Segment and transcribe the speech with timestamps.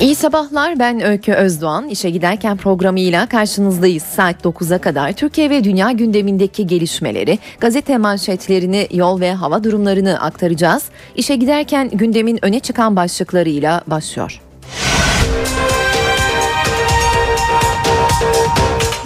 [0.00, 1.88] İyi sabahlar ben Öykü Özdoğan.
[1.88, 4.02] İşe giderken programıyla karşınızdayız.
[4.02, 10.84] Saat 9'a kadar Türkiye ve dünya gündemindeki gelişmeleri, gazete manşetlerini, yol ve hava durumlarını aktaracağız.
[11.14, 14.45] İşe giderken gündemin öne çıkan başlıklarıyla başlıyor.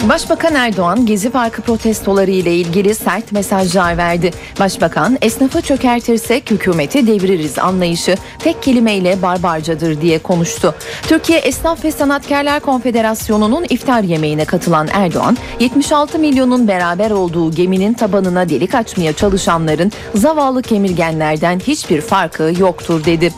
[0.09, 4.31] Başbakan Erdoğan Gezi Parkı protestoları ile ilgili sert mesajlar verdi.
[4.59, 10.75] Başbakan esnafı çökertirsek hükümeti deviririz anlayışı tek kelimeyle barbarcadır diye konuştu.
[11.01, 18.49] Türkiye Esnaf ve Sanatkarlar Konfederasyonu'nun iftar yemeğine katılan Erdoğan 76 milyonun beraber olduğu geminin tabanına
[18.49, 23.33] delik açmaya çalışanların zavallı kemirgenlerden hiçbir farkı yoktur dedi.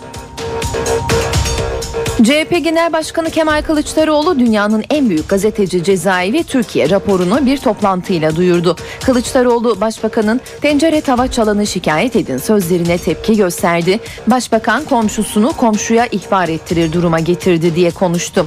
[2.23, 8.75] CHP Genel Başkanı Kemal Kılıçdaroğlu dünyanın en büyük gazeteci cezaevi Türkiye raporunu bir toplantıyla duyurdu.
[9.05, 13.99] Kılıçdaroğlu başbakanın tencere tava çalanı şikayet edin sözlerine tepki gösterdi.
[14.27, 18.45] Başbakan komşusunu komşuya ihbar ettirir duruma getirdi diye konuştu.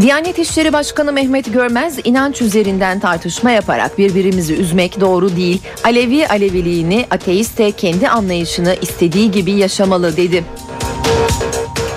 [0.00, 5.62] Diyanet İşleri Başkanı Mehmet Görmez inanç üzerinden tartışma yaparak birbirimizi üzmek doğru değil.
[5.84, 10.44] Alevi Aleviliğini, ateist de kendi anlayışını istediği gibi yaşamalı dedi.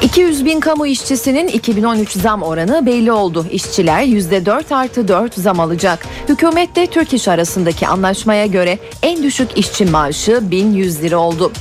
[0.01, 3.45] 200 bin kamu işçisinin 2013 zam oranı belli oldu.
[3.51, 6.05] İşçiler %4 artı 4 zam alacak.
[6.29, 11.51] Hükümetle Türk İş arasındaki anlaşmaya göre en düşük işçi maaşı 1100 lira oldu.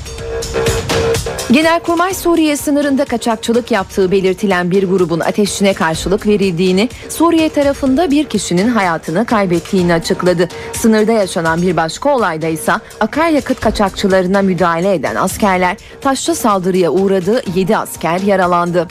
[1.52, 8.68] Genelkurmay Suriye sınırında kaçakçılık yaptığı belirtilen bir grubun ateşine karşılık verildiğini, Suriye tarafında bir kişinin
[8.68, 10.48] hayatını kaybettiğini açıkladı.
[10.72, 17.76] Sınırda yaşanan bir başka olayda ise akaryakıt kaçakçılarına müdahale eden askerler taşlı saldırıya uğradı, 7
[17.76, 18.88] asker yaralandı.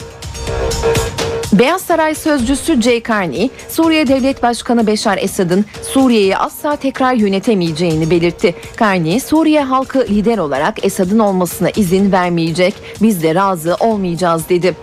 [1.59, 8.55] Beyaz Saray sözcüsü Jay Carney, Suriye Devlet Başkanı Beşar Esad'ın Suriye'yi asla tekrar yönetemeyeceğini belirtti.
[8.79, 14.75] Carney, Suriye halkı lider olarak Esad'ın olmasına izin vermeyecek, biz de razı olmayacağız dedi.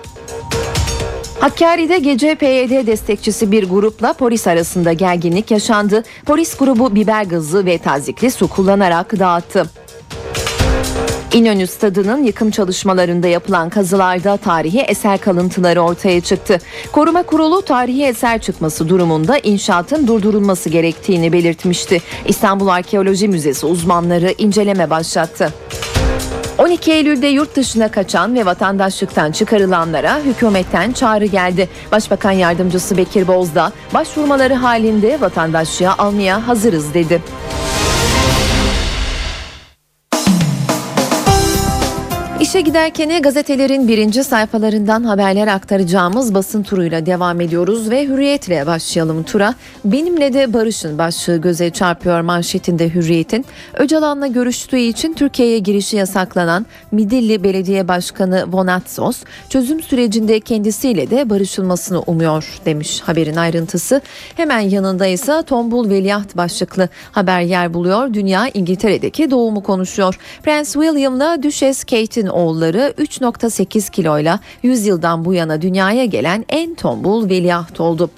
[1.41, 6.03] Hakkari'de gece PYD destekçisi bir grupla polis arasında gerginlik yaşandı.
[6.27, 9.67] Polis grubu biber gazı ve tazikli su kullanarak dağıttı.
[11.33, 16.59] İnönü Stadı'nın yıkım çalışmalarında yapılan kazılarda tarihi eser kalıntıları ortaya çıktı.
[16.93, 22.03] Koruma Kurulu tarihi eser çıkması durumunda inşaatın durdurulması gerektiğini belirtmişti.
[22.27, 25.53] İstanbul Arkeoloji Müzesi uzmanları inceleme başlattı.
[26.59, 31.69] 12 Eylül'de yurt dışına kaçan ve vatandaşlıktan çıkarılanlara hükümetten çağrı geldi.
[31.93, 37.23] Başbakan Yardımcısı Bekir Bozdağ başvurmaları halinde vatandaşlığa almaya hazırız dedi.
[42.41, 49.55] İşe giderken gazetelerin birinci sayfalarından haberler aktaracağımız basın turuyla devam ediyoruz ve hürriyetle başlayalım tura.
[49.85, 53.45] Benimle de barışın başlığı göze çarpıyor manşetinde hürriyetin.
[53.75, 62.01] Öcalan'la görüştüğü için Türkiye'ye girişi yasaklanan Midilli Belediye Başkanı Vonatsos çözüm sürecinde kendisiyle de barışılmasını
[62.01, 64.01] umuyor demiş haberin ayrıntısı.
[64.37, 68.15] Hemen yanında ise Tombul Veliaht başlıklı haber yer buluyor.
[68.15, 70.19] Dünya İngiltere'deki doğumu konuşuyor.
[70.43, 77.29] Prens William'la Düşes Kate'in oğulları 3.8 kiloyla 100 yıldan bu yana dünyaya gelen en tombul
[77.29, 78.11] veliaht oldu.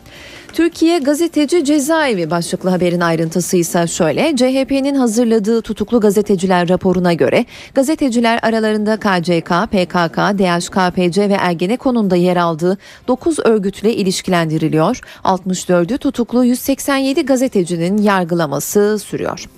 [0.52, 4.36] Türkiye Gazeteci Cezaevi başlıklı haberin ayrıntısı ise şöyle.
[4.36, 12.36] CHP'nin hazırladığı tutuklu gazeteciler raporuna göre gazeteciler aralarında KCK, PKK, DHKPC ve Ergenekon'un da yer
[12.36, 15.00] aldığı 9 örgütle ilişkilendiriliyor.
[15.24, 19.57] 64'ü tutuklu 187 gazetecinin yargılaması sürüyor.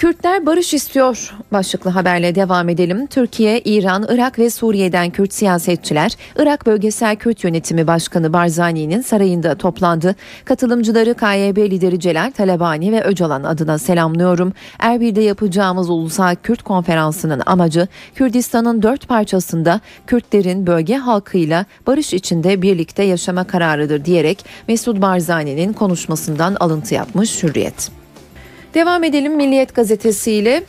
[0.00, 3.06] Kürtler barış istiyor başlıklı haberle devam edelim.
[3.06, 10.14] Türkiye, İran, Irak ve Suriye'den Kürt siyasetçiler Irak Bölgesel Kürt Yönetimi Başkanı Barzani'nin sarayında toplandı.
[10.44, 14.52] Katılımcıları KYB lideri Celal Talabani ve Öcalan adına selamlıyorum.
[14.78, 23.02] Erbil'de yapacağımız Ulusal Kürt Konferansı'nın amacı Kürdistan'ın dört parçasında Kürtlerin bölge halkıyla barış içinde birlikte
[23.02, 27.99] yaşama kararıdır diyerek Mesut Barzani'nin konuşmasından alıntı yapmış Hürriyet.
[28.74, 30.62] Devam edelim Milliyet Gazetesi ile.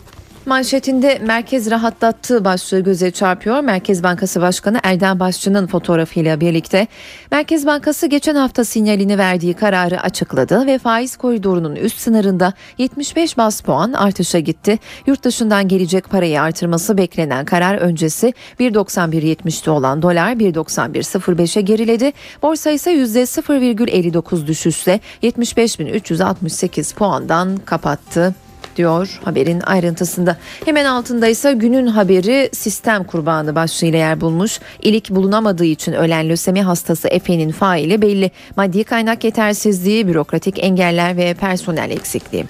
[0.46, 3.60] Manşetinde merkez rahatlattığı başlığı göze çarpıyor.
[3.60, 6.88] Merkez Bankası Başkanı Erdem Başçı'nın fotoğrafıyla birlikte
[7.32, 13.62] Merkez Bankası geçen hafta sinyalini verdiği kararı açıkladı ve faiz koridorunun üst sınırında 75 bas
[13.62, 14.80] puan artışa gitti.
[15.06, 22.12] Yurt dışından gelecek parayı artırması beklenen karar öncesi 1.91.70'te olan dolar 1.91.05'e geriledi.
[22.42, 28.36] Borsa ise %0,59 düşüşle 75.368 puandan kapattı
[28.76, 30.38] diyor haberin ayrıntısında.
[30.66, 34.60] Hemen altında ise günün haberi sistem kurbanı başlığıyla yer bulmuş.
[34.82, 38.32] İlik bulunamadığı için ölen lösemi hastası Efe'nin faili belli.
[38.56, 42.46] Maddi kaynak yetersizliği, bürokratik engeller ve personel eksikliği.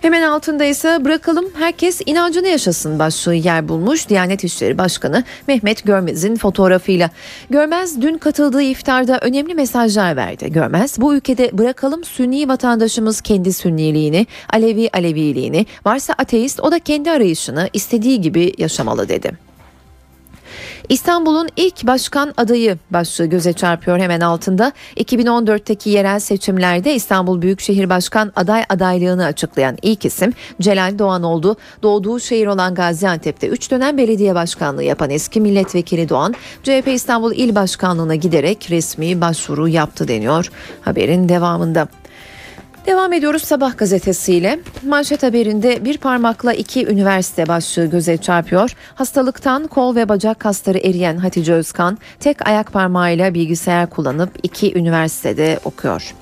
[0.00, 6.36] Hemen altında ise bırakalım herkes inancını yaşasın başlığı yer bulmuş Diyanet İşleri Başkanı Mehmet Görmez'in
[6.36, 7.10] fotoğrafıyla.
[7.50, 10.52] Görmez dün katıldığı iftarda önemli mesajlar verdi.
[10.52, 17.10] Görmez bu ülkede bırakalım Sünni vatandaşımız kendi Sünniliğini, Alevi Aleviliğini, varsa ateist o da kendi
[17.10, 19.49] arayışını istediği gibi yaşamalı dedi.
[20.90, 24.72] İstanbul'un ilk başkan adayı başlığı göze çarpıyor hemen altında.
[24.96, 31.56] 2014'teki yerel seçimlerde İstanbul Büyükşehir Başkan aday adaylığını açıklayan ilk isim Celal Doğan oldu.
[31.82, 37.54] Doğduğu şehir olan Gaziantep'te 3 dönem belediye başkanlığı yapan eski milletvekili Doğan, CHP İstanbul İl
[37.54, 40.50] Başkanlığı'na giderek resmi başvuru yaptı deniyor
[40.80, 41.88] haberin devamında.
[42.86, 44.58] Devam ediyoruz Sabah gazetesiyle.
[44.86, 48.76] Manşet haberinde bir parmakla iki üniversite başlığı göze çarpıyor.
[48.94, 55.60] Hastalıktan kol ve bacak kasları eriyen Hatice Özkan tek ayak parmağıyla bilgisayar kullanıp iki üniversitede
[55.64, 56.14] okuyor.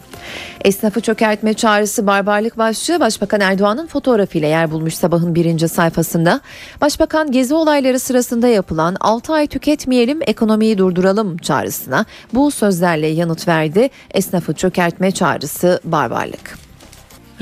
[0.65, 6.41] Esnafı çökertme çağrısı barbarlık başlığı Başbakan Erdoğan'ın fotoğrafıyla yer bulmuş sabahın birinci sayfasında.
[6.81, 12.05] Başbakan gezi olayları sırasında yapılan 6 ay tüketmeyelim ekonomiyi durduralım çağrısına
[12.35, 13.91] bu sözlerle yanıt verdi.
[14.11, 16.68] Esnafı çökertme çağrısı barbarlık.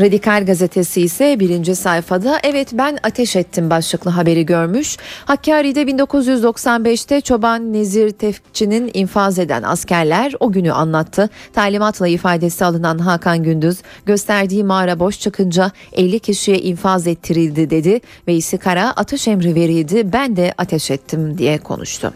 [0.00, 4.96] Radikal gazetesi ise birinci sayfada evet ben ateş ettim başlıklı haberi görmüş.
[5.24, 11.30] Hakkari'de 1995'te Çoban Nezir Tefçi'nin infaz eden askerler o günü anlattı.
[11.52, 18.00] Talimatla ifadesi alınan Hakan Gündüz gösterdiği mağara boş çıkınca 50 kişiye infaz ettirildi dedi.
[18.28, 22.12] Veysi Kara ateş emri verildi ben de ateş ettim diye konuştu.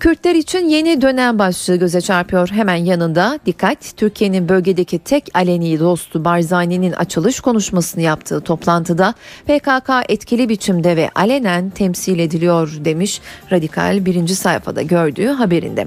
[0.00, 2.48] Kürtler için yeni dönem başlığı göze çarpıyor.
[2.48, 9.14] Hemen yanında dikkat Türkiye'nin bölgedeki tek aleni dostu Barzani'nin açılış konuşmasını yaptığı toplantıda
[9.46, 13.20] PKK etkili biçimde ve alenen temsil ediliyor demiş
[13.52, 15.86] Radikal birinci sayfada gördüğü haberinde.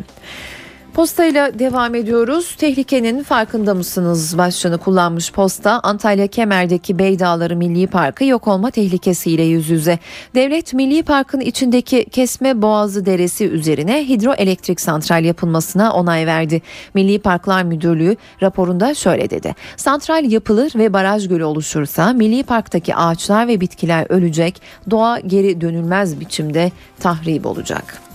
[0.93, 2.55] Postayla devam ediyoruz.
[2.55, 9.69] Tehlikenin farkında mısınız başlığını kullanmış posta Antalya Kemer'deki Beydağları Milli Parkı yok olma tehlikesiyle yüz
[9.69, 9.99] yüze.
[10.35, 16.61] Devlet Milli Park'ın içindeki Kesme Boğazı Deresi üzerine hidroelektrik santral yapılmasına onay verdi.
[16.93, 19.55] Milli Parklar Müdürlüğü raporunda şöyle dedi.
[19.77, 24.61] Santral yapılır ve baraj gölü oluşursa Milli Park'taki ağaçlar ve bitkiler ölecek,
[24.91, 28.12] doğa geri dönülmez biçimde tahrip olacak.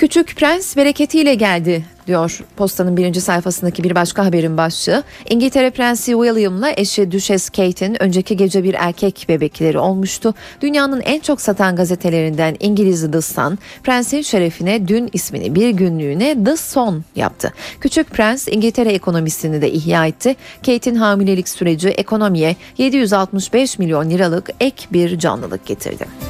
[0.00, 5.02] Küçük Prens bereketiyle geldi diyor postanın birinci sayfasındaki bir başka haberin başlığı.
[5.30, 10.34] İngiltere Prensi William'la eşi Düşes Kate'in önceki gece bir erkek bebekleri olmuştu.
[10.60, 16.56] Dünyanın en çok satan gazetelerinden İngiliz The Sun, Prensin şerefine dün ismini bir günlüğüne The
[16.56, 17.52] Son yaptı.
[17.80, 20.36] Küçük Prens İngiltere ekonomisini de ihya etti.
[20.66, 26.29] Kate'in hamilelik süreci ekonomiye 765 milyon liralık ek bir canlılık getirdi.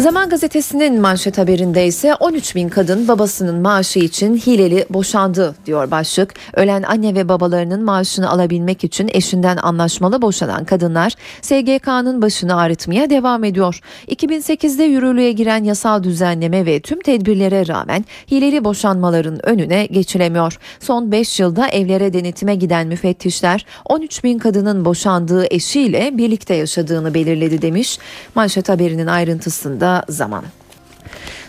[0.00, 6.34] Zaman gazetesinin manşet haberinde ise 13 bin kadın babasının maaşı için hileli boşandı diyor başlık.
[6.54, 11.12] Ölen anne ve babalarının maaşını alabilmek için eşinden anlaşmalı boşanan kadınlar
[11.42, 13.80] SGK'nın başını ağrıtmaya devam ediyor.
[14.08, 20.58] 2008'de yürürlüğe giren yasal düzenleme ve tüm tedbirlere rağmen hileli boşanmaların önüne geçilemiyor.
[20.80, 27.62] Son 5 yılda evlere denetime giden müfettişler 13 bin kadının boşandığı eşiyle birlikte yaşadığını belirledi
[27.62, 27.98] demiş.
[28.34, 30.44] Manşet haberinin ayrıntısında da zaman.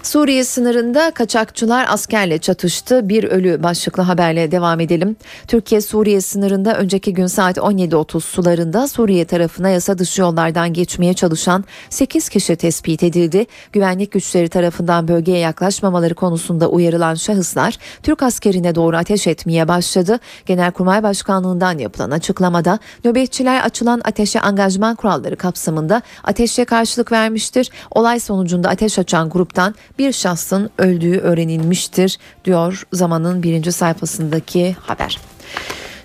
[0.07, 3.09] Suriye sınırında kaçakçılar askerle çatıştı.
[3.09, 5.15] Bir ölü başlıklı haberle devam edelim.
[5.47, 11.65] Türkiye Suriye sınırında önceki gün saat 17.30 sularında Suriye tarafına yasa dışı yollardan geçmeye çalışan
[11.89, 13.45] 8 kişi tespit edildi.
[13.71, 20.19] Güvenlik güçleri tarafından bölgeye yaklaşmamaları konusunda uyarılan şahıslar Türk askerine doğru ateş etmeye başladı.
[20.45, 27.71] Genelkurmay Başkanlığından yapılan açıklamada nöbetçiler açılan ateşe angajman kuralları kapsamında ateşe karşılık vermiştir.
[27.91, 35.17] Olay sonucunda ateş açan gruptan bir şahsın öldüğü öğrenilmiştir diyor zamanın birinci sayfasındaki haber.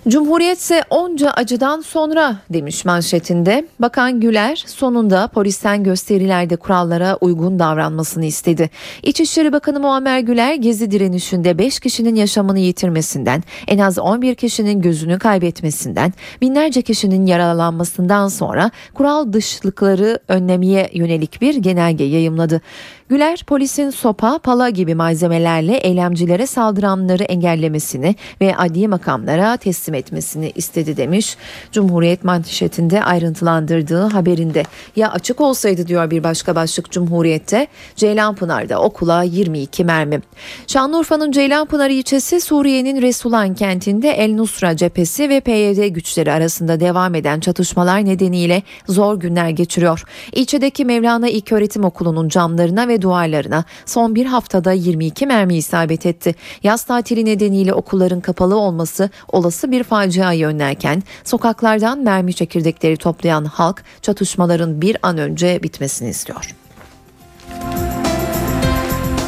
[0.07, 3.67] Cumhuriyet ise onca acıdan sonra demiş manşetinde.
[3.79, 8.69] Bakan Güler sonunda polisten gösterilerde kurallara uygun davranmasını istedi.
[9.03, 15.19] İçişleri Bakanı Muammer Güler gezi direnişinde 5 kişinin yaşamını yitirmesinden, en az 11 kişinin gözünü
[15.19, 22.61] kaybetmesinden, binlerce kişinin yaralanmasından sonra kural dışlıkları önlemeye yönelik bir genelge yayımladı.
[23.09, 30.97] Güler polisin sopa, pala gibi malzemelerle eylemcilere saldıranları engellemesini ve adli makamlara teslim etmesini istedi
[30.97, 31.37] demiş.
[31.71, 34.63] Cumhuriyet manşetinde ayrıntılandırdığı haberinde.
[34.95, 40.21] Ya açık olsaydı diyor bir başka başlık Cumhuriyet'te Ceylanpınar'da okula 22 mermi.
[40.67, 47.39] Şanlıurfa'nın Ceylanpınar ilçesi Suriye'nin Resulan kentinde El Nusra cephesi ve PYD güçleri arasında devam eden
[47.39, 50.03] çatışmalar nedeniyle zor günler geçiriyor.
[50.31, 56.35] İlçedeki Mevlana İlköğretim Okulu'nun camlarına ve ve duvarlarına son bir haftada 22 mermi isabet etti.
[56.63, 63.83] Yaz tatili nedeniyle okulların kapalı olması olası bir faciayı önlerken sokaklardan mermi çekirdekleri toplayan halk
[64.01, 66.55] çatışmaların bir an önce bitmesini istiyor.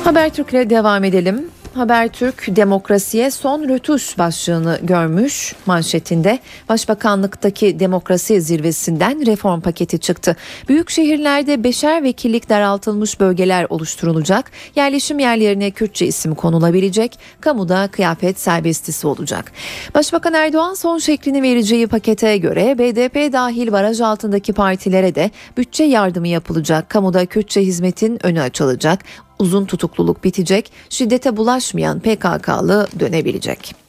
[0.04, 1.50] Habertürk'le devam edelim.
[1.76, 6.40] Habertürk demokrasiye son rötuş başlığını görmüş manşetinde.
[6.70, 10.36] Başbakanlıktaki demokrasi zirvesinden reform paketi çıktı.
[10.70, 14.52] Büyük şehirlerde beşer vekillik daraltılmış bölgeler oluşturulacak.
[14.76, 17.20] Yerleşim yerlerine Kürtçe isim konulabilecek.
[17.42, 19.52] Kamuda kıyafet serbestisi olacak.
[19.96, 26.28] Başbakan Erdoğan son şeklini vereceği pakete göre BDP dahil baraj altındaki partilere de bütçe yardımı
[26.28, 26.90] yapılacak.
[26.90, 29.00] Kamuda Kürtçe hizmetin önü açılacak
[29.40, 33.86] uzun tutukluluk bitecek, şiddete bulaşmayan PKK'lı dönebilecek.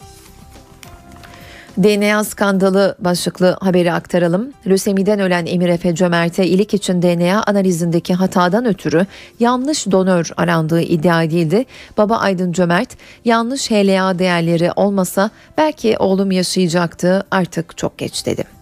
[1.79, 4.53] DNA skandalı başlıklı haberi aktaralım.
[4.67, 9.07] Lösemiden ölen Emir Efe Cömert'e ilik için DNA analizindeki hatadan ötürü
[9.41, 11.65] yanlış donör arandığı iddia edildi.
[11.99, 18.56] Baba Aydın Cömert yanlış HLA değerleri olmasa belki oğlum yaşayacaktı artık çok geç dedi.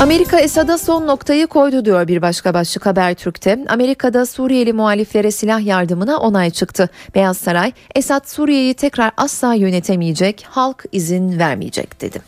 [0.00, 3.64] Amerika Esad'a son noktayı koydu diyor bir başka başlık Habertürk'te.
[3.68, 6.88] Amerika'da Suriyeli muhaliflere silah yardımına onay çıktı.
[7.14, 12.22] Beyaz Saray, Esad Suriye'yi tekrar asla yönetemeyecek, halk izin vermeyecek dedi.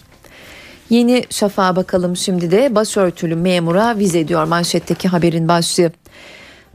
[0.91, 5.93] Yeni Şafak'a bakalım şimdi de başörtülü memura vize diyor manşetteki haberin başlığı.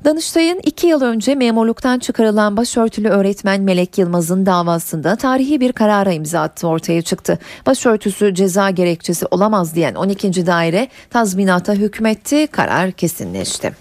[0.05, 6.41] Danıştay'ın iki yıl önce memurluktan çıkarılan başörtülü öğretmen Melek Yılmaz'ın davasında tarihi bir karara imza
[6.41, 7.39] attığı ortaya çıktı.
[7.65, 10.45] Başörtüsü ceza gerekçesi olamaz diyen 12.
[10.45, 13.73] daire tazminata hükmetti, karar kesinleşti.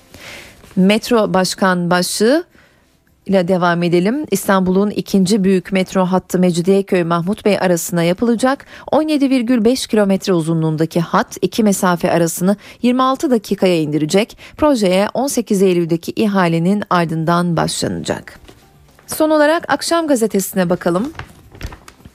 [0.76, 2.44] Metro Başkan Başlığı
[3.26, 4.26] ile devam edelim.
[4.30, 8.66] İstanbul'un ikinci büyük metro hattı Mecidiyeköy Mahmut Bey arasına yapılacak.
[8.92, 14.38] 17,5 kilometre uzunluğundaki hat iki mesafe arasını 26 dakikaya indirecek.
[14.56, 18.40] Projeye 18 Eylül'deki ihalenin ardından başlanacak.
[19.06, 21.12] Son olarak akşam gazetesine bakalım.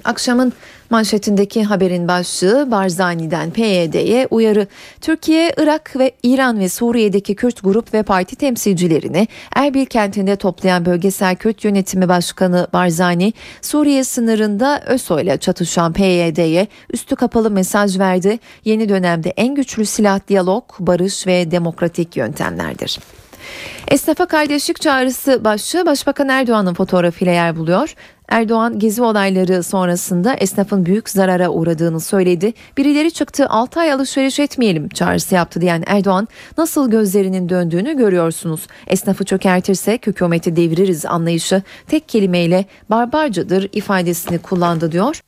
[0.07, 0.53] Akşamın
[0.89, 4.67] Manşetindeki haberin başlığı Barzani'den PYD'ye uyarı.
[5.01, 11.35] Türkiye, Irak ve İran ve Suriye'deki Kürt grup ve parti temsilcilerini Erbil kentinde toplayan Bölgesel
[11.35, 18.39] Kürt Yönetimi Başkanı Barzani, Suriye sınırında ÖSO ile çatışan PYD'ye üstü kapalı mesaj verdi.
[18.65, 22.99] Yeni dönemde en güçlü silah diyalog, barış ve demokratik yöntemlerdir.
[23.87, 27.95] Esnafa kardeşlik çağrısı başlığı Başbakan Erdoğan'ın fotoğrafıyla yer buluyor.
[28.29, 32.53] Erdoğan gezi olayları sonrasında esnafın büyük zarara uğradığını söyledi.
[32.77, 38.67] Birileri çıktı 6 ay alışveriş etmeyelim çağrısı yaptı diyen Erdoğan nasıl gözlerinin döndüğünü görüyorsunuz.
[38.87, 45.21] Esnafı çökertirsek hükümeti deviririz anlayışı tek kelimeyle barbarcadır ifadesini kullandı diyor.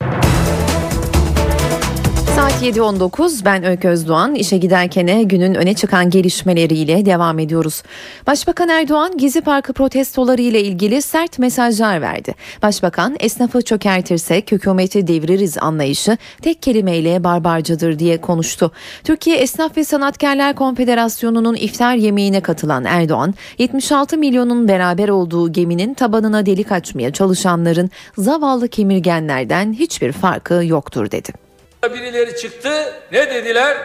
[2.40, 7.82] Saat 7.19 ben Öykü Özdoğan işe giderken günün öne çıkan gelişmeleriyle devam ediyoruz.
[8.26, 12.34] Başbakan Erdoğan Gezi Parkı protestoları ile ilgili sert mesajlar verdi.
[12.62, 18.72] Başbakan esnafı çökertirsek hükümeti deviririz anlayışı tek kelimeyle barbarcadır diye konuştu.
[19.04, 26.46] Türkiye Esnaf ve Sanatkarlar Konfederasyonu'nun iftar yemeğine katılan Erdoğan 76 milyonun beraber olduğu geminin tabanına
[26.46, 31.49] delik açmaya çalışanların zavallı kemirgenlerden hiçbir farkı yoktur dedi.
[31.82, 33.76] Birileri çıktı ne dediler?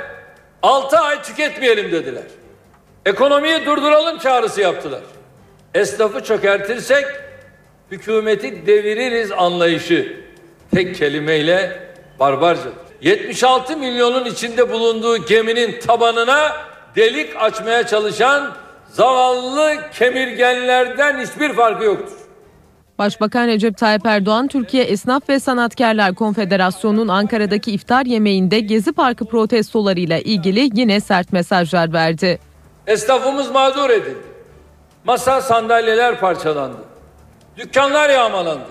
[0.64, 2.24] 6 ay tüketmeyelim dediler.
[3.06, 5.02] Ekonomiyi durduralım çağrısı yaptılar.
[5.74, 7.06] Esnafı çökertirsek
[7.92, 10.18] hükümeti deviririz anlayışı
[10.74, 11.80] tek kelimeyle
[12.20, 12.70] barbarca.
[13.02, 16.52] 76 milyonun içinde bulunduğu geminin tabanına
[16.96, 18.56] delik açmaya çalışan
[18.92, 22.25] zavallı kemirgenlerden hiçbir farkı yoktur.
[23.00, 30.20] Başbakan Recep Tayyip Erdoğan, Türkiye Esnaf ve Sanatkarlar Konfederasyonu'nun Ankara'daki iftar yemeğinde Gezi Parkı protestolarıyla
[30.20, 32.40] ilgili yine sert mesajlar verdi.
[32.88, 34.18] Esnafımız mağdur edildi.
[35.04, 36.78] Masa sandalyeler parçalandı.
[37.58, 38.68] Dükkanlar yağmalandı.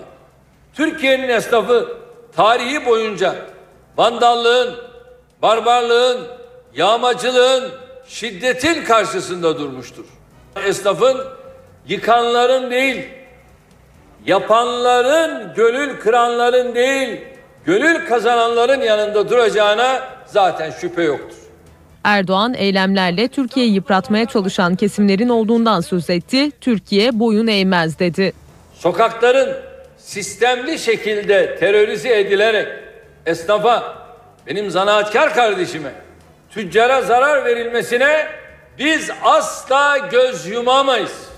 [0.73, 1.97] Türkiye'nin esnafı
[2.35, 3.35] tarihi boyunca
[3.97, 4.75] vandallığın,
[5.41, 6.27] barbarlığın,
[6.75, 7.71] yağmacılığın,
[8.07, 10.05] şiddetin karşısında durmuştur.
[10.65, 11.17] Esnafın
[11.87, 13.05] yıkanların değil,
[14.27, 17.21] yapanların, gönül kıranların değil,
[17.65, 21.37] gönül kazananların yanında duracağına zaten şüphe yoktur.
[22.03, 26.51] Erdoğan eylemlerle Türkiye'yi yıpratmaya çalışan kesimlerin olduğundan söz etti.
[26.61, 28.33] Türkiye boyun eğmez dedi.
[28.73, 29.55] Sokakların
[29.97, 32.67] sistemli şekilde terörize edilerek
[33.25, 33.95] esnafa,
[34.47, 35.91] benim zanaatkar kardeşime,
[36.49, 38.27] tüccara zarar verilmesine
[38.79, 41.34] biz asla göz yumamayız.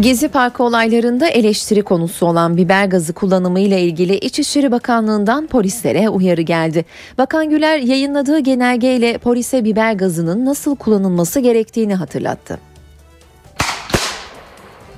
[0.00, 6.40] Gezi Parkı olaylarında eleştiri konusu olan biber gazı kullanımı ile ilgili İçişleri Bakanlığı'ndan polislere uyarı
[6.40, 6.84] geldi.
[7.18, 12.58] Bakan Güler yayınladığı genelgeyle polise biber gazının nasıl kullanılması gerektiğini hatırlattı.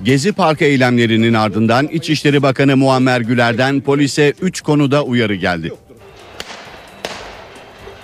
[0.03, 5.73] Gezi Parkı eylemlerinin ardından İçişleri Bakanı Muammer Güler'den polise 3 konuda uyarı geldi.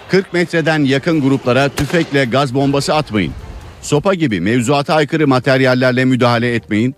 [0.09, 3.33] 40 metreden yakın gruplara tüfekle gaz bombası atmayın.
[3.81, 6.95] Sopa gibi mevzuata aykırı materyallerle müdahale etmeyin.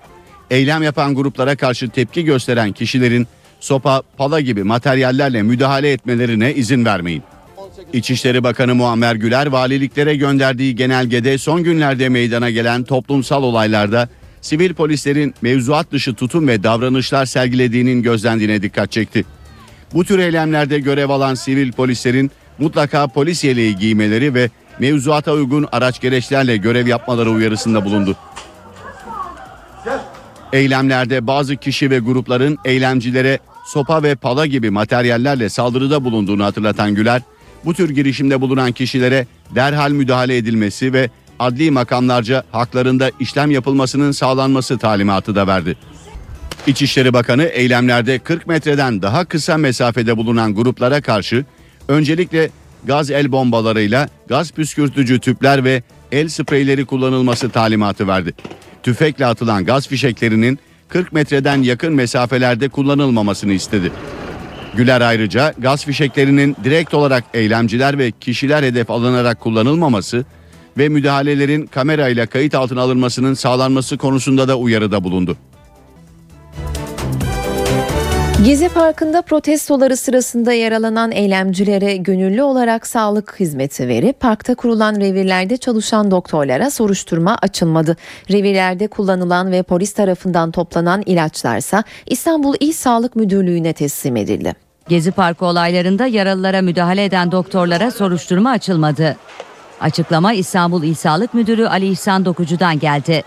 [0.51, 3.27] Eylem yapan gruplara karşı tepki gösteren kişilerin
[3.59, 7.23] sopa, pala gibi materyallerle müdahale etmelerine izin vermeyin.
[7.93, 14.09] İçişleri Bakanı Muammer Güler valiliklere gönderdiği genelgede son günlerde meydana gelen toplumsal olaylarda
[14.41, 19.25] sivil polislerin mevzuat dışı tutum ve davranışlar sergilediğinin gözlendiğine dikkat çekti.
[19.93, 24.49] Bu tür eylemlerde görev alan sivil polislerin mutlaka polis yeleği giymeleri ve
[24.79, 28.15] mevzuata uygun araç gereçlerle görev yapmaları uyarısında bulundu.
[30.53, 37.21] Eylemlerde bazı kişi ve grupların eylemcilere sopa ve pala gibi materyallerle saldırıda bulunduğunu hatırlatan Güler,
[37.65, 44.77] bu tür girişimde bulunan kişilere derhal müdahale edilmesi ve adli makamlarca haklarında işlem yapılmasının sağlanması
[44.77, 45.77] talimatı da verdi.
[46.67, 51.45] İçişleri Bakanı eylemlerde 40 metreden daha kısa mesafede bulunan gruplara karşı
[51.87, 52.49] öncelikle
[52.85, 58.33] gaz el bombalarıyla gaz püskürtücü tüpler ve el spreyleri kullanılması talimatı verdi.
[58.83, 60.59] Tüfekle atılan gaz fişeklerinin
[60.89, 63.91] 40 metreden yakın mesafelerde kullanılmamasını istedi.
[64.75, 70.25] Güler ayrıca gaz fişeklerinin direkt olarak eylemciler ve kişiler hedef alınarak kullanılmaması
[70.77, 75.37] ve müdahalelerin kamerayla kayıt altına alınmasının sağlanması konusunda da uyarıda bulundu.
[78.45, 86.11] Gezi Parkı'nda protestoları sırasında yaralanan eylemcilere gönüllü olarak sağlık hizmeti verip parkta kurulan revirlerde çalışan
[86.11, 87.97] doktorlara soruşturma açılmadı.
[88.31, 94.53] Revirlerde kullanılan ve polis tarafından toplanan ilaçlarsa İstanbul İl Sağlık Müdürlüğü'ne teslim edildi.
[94.87, 99.17] Gezi Parkı olaylarında yaralılara müdahale eden doktorlara soruşturma açılmadı.
[99.81, 103.23] Açıklama İstanbul İl Sağlık Müdürü Ali İhsan Dokucu'dan geldi.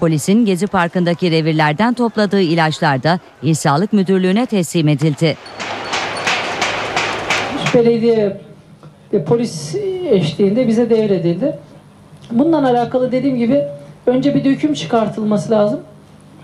[0.00, 5.36] Polisin Gezi Parkı'ndaki revirlerden topladığı ilaçlar da İl Sağlık Müdürlüğü'ne teslim edildi.
[7.74, 8.36] belediye
[9.12, 9.74] ve polis
[10.10, 11.58] eşliğinde bize devredildi.
[12.30, 13.62] Bundan alakalı dediğim gibi
[14.06, 15.80] önce bir döküm çıkartılması lazım.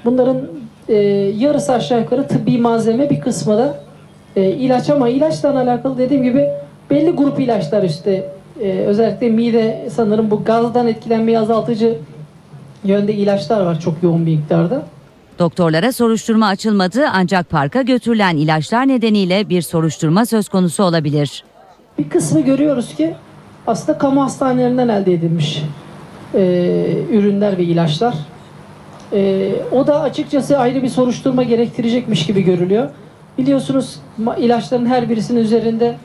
[0.04, 0.40] Bunların
[0.88, 0.94] e,
[1.38, 3.80] yarısı aşağı yukarı tıbbi malzeme bir kısmı da
[4.36, 6.48] e, ilaç ama ilaçla alakalı dediğim gibi
[6.90, 8.28] belli grup ilaçlar işte
[8.62, 11.98] e, özellikle mide sanırım bu gazdan etkilenmeyi azaltıcı
[12.84, 14.82] yönde ilaçlar var çok yoğun bir miktarda.
[15.38, 21.44] Doktorlara soruşturma açılmadı ancak parka götürülen ilaçlar nedeniyle bir soruşturma söz konusu olabilir.
[21.98, 23.14] Bir kısmı görüyoruz ki
[23.66, 25.62] aslında kamu hastanelerinden elde edilmiş
[26.34, 26.40] e,
[27.12, 28.14] ürünler ve ilaçlar.
[29.12, 32.88] E, o da açıkçası ayrı bir soruşturma gerektirecekmiş gibi görülüyor.
[33.38, 33.96] Biliyorsunuz
[34.38, 35.96] ilaçların her birisinin üzerinde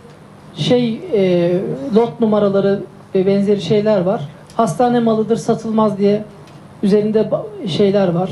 [0.55, 1.51] şey e,
[1.95, 2.83] lot numaraları
[3.15, 4.21] ve benzeri şeyler var.
[4.57, 6.23] Hastane malıdır satılmaz diye
[6.83, 7.29] üzerinde
[7.67, 8.29] şeyler var.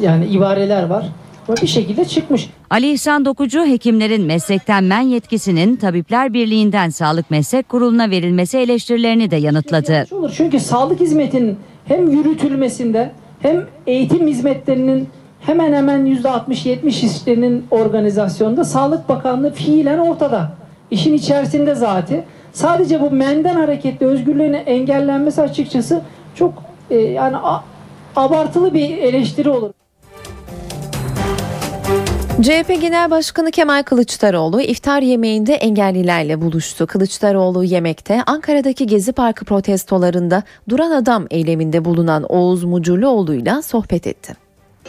[0.00, 1.06] Yani ibareler var.
[1.48, 2.50] Ama bir şekilde çıkmış.
[2.70, 9.36] Ali İhsan Dokucu hekimlerin meslekten men yetkisinin Tabipler Birliği'nden Sağlık Meslek Kurulu'na verilmesi eleştirilerini de
[9.36, 10.06] yanıtladı.
[10.10, 10.32] Olur.
[10.36, 13.10] Çünkü sağlık hizmetinin hem yürütülmesinde
[13.42, 15.08] hem eğitim hizmetlerinin
[15.40, 20.52] hemen hemen %60-70 işlerinin organizasyonunda Sağlık Bakanlığı fiilen ortada.
[20.90, 22.24] İşin içerisinde zaten.
[22.52, 26.02] Sadece bu menden hareketli özgürlüğün engellenmesi açıkçası
[26.34, 26.52] çok
[26.90, 27.64] e, yani a-
[28.16, 29.70] abartılı bir eleştiri olur.
[32.42, 36.86] CHP Genel Başkanı Kemal Kılıçdaroğlu iftar yemeğinde engellilerle buluştu.
[36.86, 44.34] Kılıçdaroğlu yemekte Ankara'daki Gezi Parkı protestolarında duran adam eyleminde bulunan Oğuz Mucurluoğlu'yla sohbet etti.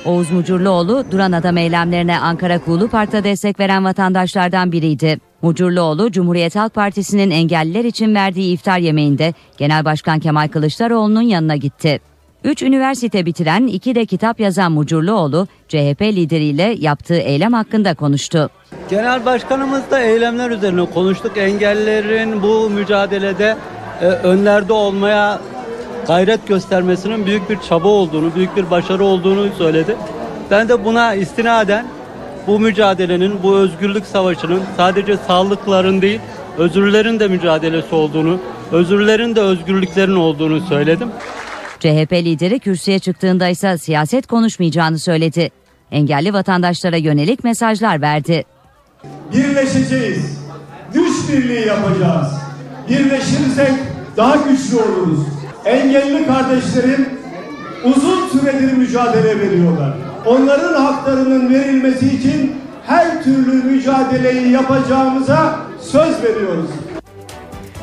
[0.06, 5.20] Oğuz Mucurluoğlu duran adam eylemlerine Ankara Kuğulu Park'ta destek veren vatandaşlardan biriydi.
[5.42, 12.00] Mucurluoğlu Cumhuriyet Halk Partisi'nin engelliler için verdiği iftar yemeğinde Genel Başkan Kemal Kılıçdaroğlu'nun yanına gitti.
[12.44, 18.50] Üç üniversite bitiren, iki de kitap yazan Mucurluoğlu, CHP lideriyle yaptığı eylem hakkında konuştu.
[18.90, 21.38] Genel başkanımızla eylemler üzerine konuştuk.
[21.38, 23.58] Engellilerin bu mücadelede
[24.02, 25.40] e, önlerde olmaya
[26.08, 29.96] gayret göstermesinin büyük bir çaba olduğunu, büyük bir başarı olduğunu söyledi.
[30.52, 31.86] Ben de buna istinaden
[32.48, 36.20] bu mücadelenin, bu özgürlük savaşının sadece sağlıkların değil,
[36.58, 38.40] özürlerin de mücadelesi olduğunu,
[38.72, 41.10] özürlerin de özgürlüklerin olduğunu söyledim.
[41.80, 45.50] CHP lideri kürsüye çıktığında ise siyaset konuşmayacağını söyledi.
[45.92, 48.44] Engelli vatandaşlara yönelik mesajlar verdi.
[49.34, 50.42] Birleşeceğiz.
[50.94, 52.28] Güç birliği yapacağız.
[52.90, 53.74] Birleşirsek
[54.18, 55.20] daha güçlü oluruz.
[55.66, 57.10] Engelli kardeşlerim
[57.84, 60.11] uzun süredir mücadele veriyorlar.
[60.26, 62.56] Onların haklarının verilmesi için
[62.86, 66.70] her türlü mücadeleyi yapacağımıza söz veriyoruz.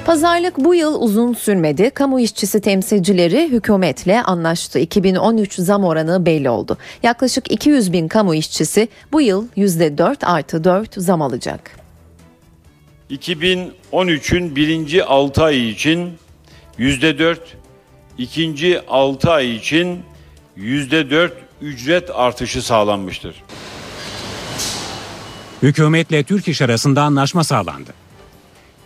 [0.06, 1.90] Pazarlık bu yıl uzun sürmedi.
[1.90, 4.78] Kamu işçisi temsilcileri hükümetle anlaştı.
[4.78, 6.78] 2013 zam oranı belli oldu.
[7.02, 11.70] Yaklaşık 200 bin kamu işçisi bu yıl %4 artı 4 zam alacak.
[13.10, 16.10] 2013'ün birinci 6 ayı için
[16.78, 17.56] yüzde dört,
[18.18, 20.00] ikinci 6 ay için
[20.56, 23.34] yüzde dört ücret artışı sağlanmıştır.
[25.62, 27.90] Hükümetle Türk İş arasında anlaşma sağlandı.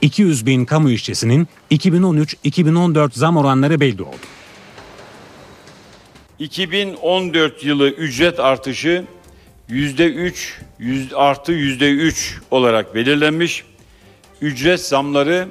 [0.00, 4.16] 200 bin kamu işçisinin 2013-2014 zam oranları belli oldu.
[6.38, 9.04] 2014 yılı ücret artışı
[9.68, 13.64] yüzde üç yüz- artı yüzde üç olarak belirlenmiş.
[14.40, 15.48] Ücret zamları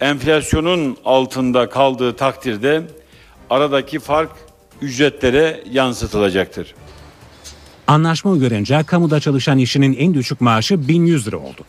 [0.00, 2.82] enflasyonun altında kaldığı takdirde
[3.50, 4.30] aradaki fark
[4.82, 6.74] ücretlere yansıtılacaktır.
[7.86, 11.64] Anlaşma uyarınca kamuda çalışan işçinin en düşük maaşı 1100 lira oldu.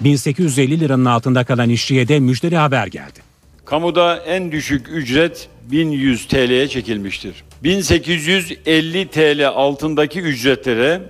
[0.00, 3.20] 1850 liranın altında kalan işçiye de müjdeli haber geldi.
[3.64, 7.34] Kamuda en düşük ücret 1100 TL'ye çekilmiştir.
[7.64, 11.02] 1850 TL altındaki ücretlere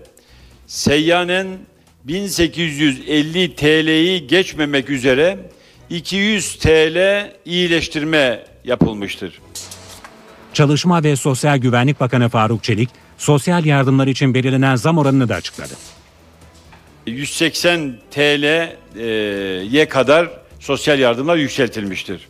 [0.67, 1.47] seyyanen
[2.05, 5.39] 1850 TL'yi geçmemek üzere
[5.91, 9.41] 200 TL iyileştirme yapılmıştır.
[10.53, 15.75] Çalışma ve Sosyal Güvenlik Bakanı Faruk Çelik, sosyal yardımlar için belirlenen zam oranını da açıkladı.
[17.07, 20.31] 180 TL'ye kadar
[20.61, 22.29] sosyal yardımlar yükseltilmiştir.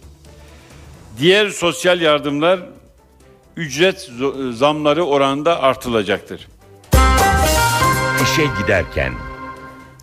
[1.19, 2.61] Diğer sosyal yardımlar
[3.57, 4.11] ücret
[4.53, 6.49] zamları oranında artılacaktır.
[8.23, 9.13] İşe giderken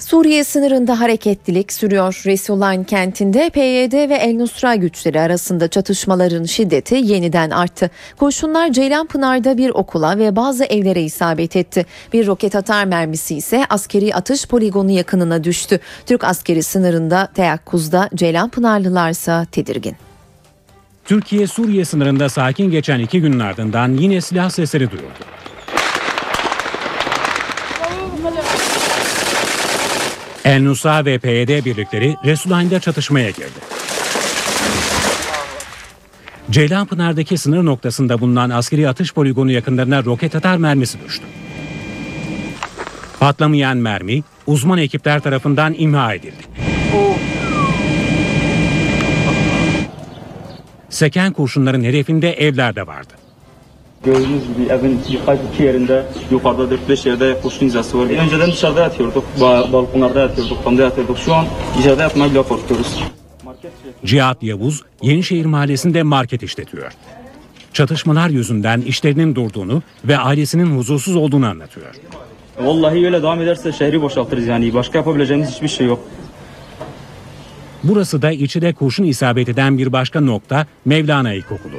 [0.06, 2.22] Suriye sınırında hareketlilik sürüyor.
[2.26, 7.90] Resulayn kentinde PYD ve El Nusra güçleri arasında çatışmaların şiddeti yeniden arttı.
[8.18, 11.86] Kurşunlar Ceylanpınar'da bir okula ve bazı evlere isabet etti.
[12.14, 15.80] Bir roket atar mermisi ise askeri atış poligonu yakınına düştü.
[16.06, 19.96] Türk askeri sınırında teyakkuzda Ceylanpınarlılarsa tedirgin.
[21.06, 25.26] Türkiye-Suriye sınırında sakin geçen iki günün ardından yine silah sesleri duyuldu.
[30.46, 33.60] El Nusra ve PYD birlikleri Resulayn'da çatışmaya girdi.
[36.52, 41.26] Ceylanpınar'daki sınır noktasında bulunan askeri atış poligonu yakınlarına roket atar mermisi düştü.
[43.20, 46.44] Patlamayan mermi uzman ekipler tarafından imha edildi.
[50.90, 53.14] Seken kurşunların hedefinde evler de vardı.
[54.06, 58.06] Gördüğünüz gibi evin birkaç iki yerinde yukarıda 4-5 yerde kurşun izası var.
[58.06, 61.18] Önceden dışarıda yatıyorduk, ba- balkonlarda yatıyorduk, damda yatıyorduk.
[61.18, 61.46] Şu an
[61.80, 63.00] içeride yatmaya bile korkuyoruz.
[64.06, 66.92] Cihat Yavuz Yenişehir Mahallesi'nde market işletiyor.
[67.74, 71.88] Çatışmalar yüzünden işlerinin durduğunu ve ailesinin huzursuz olduğunu anlatıyor.
[72.62, 74.74] Vallahi öyle devam ederse şehri boşaltırız yani.
[74.74, 76.00] Başka yapabileceğimiz hiçbir şey yok.
[77.84, 81.76] Burası da içine kurşun isabet eden bir başka nokta Mevlana İlkokulu.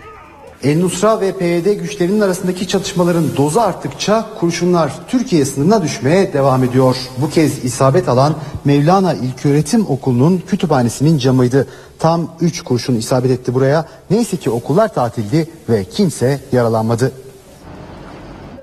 [0.62, 6.96] El Nusra ve PYD güçlerinin arasındaki çatışmaların dozu arttıkça kurşunlar Türkiye sınırına düşmeye devam ediyor.
[7.18, 11.66] Bu kez isabet alan Mevlana İlköğretim Okulu'nun kütüphanesinin camıydı.
[11.98, 13.88] Tam 3 kurşun isabet etti buraya.
[14.10, 17.12] Neyse ki okullar tatildi ve kimse yaralanmadı.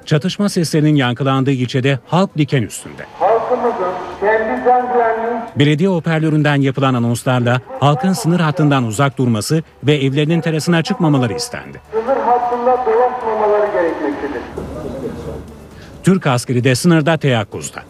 [0.05, 3.05] Çatışma seslerinin yankılandığı ilçede halk diken üstünde.
[3.53, 10.41] Halkımızın kendi can güvenliği Belediye hoparlöründen yapılan anonslarla halkın sınır hattından uzak durması ve evlerinin
[10.41, 11.81] terasına çıkmamaları istendi.
[11.91, 14.41] sınır hattında dolaşmamaları gerekmektedir.
[16.03, 17.83] Türk askeri de sınırda teyakkuzda.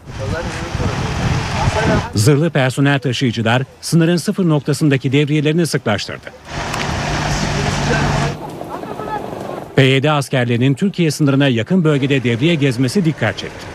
[2.14, 6.30] Zırhlı personel taşıyıcılar sınırın sıfır noktasındaki devriyelerini sıklaştırdı.
[9.76, 13.73] PYD askerlerinin Türkiye sınırına yakın bölgede devriye gezmesi dikkat çekti.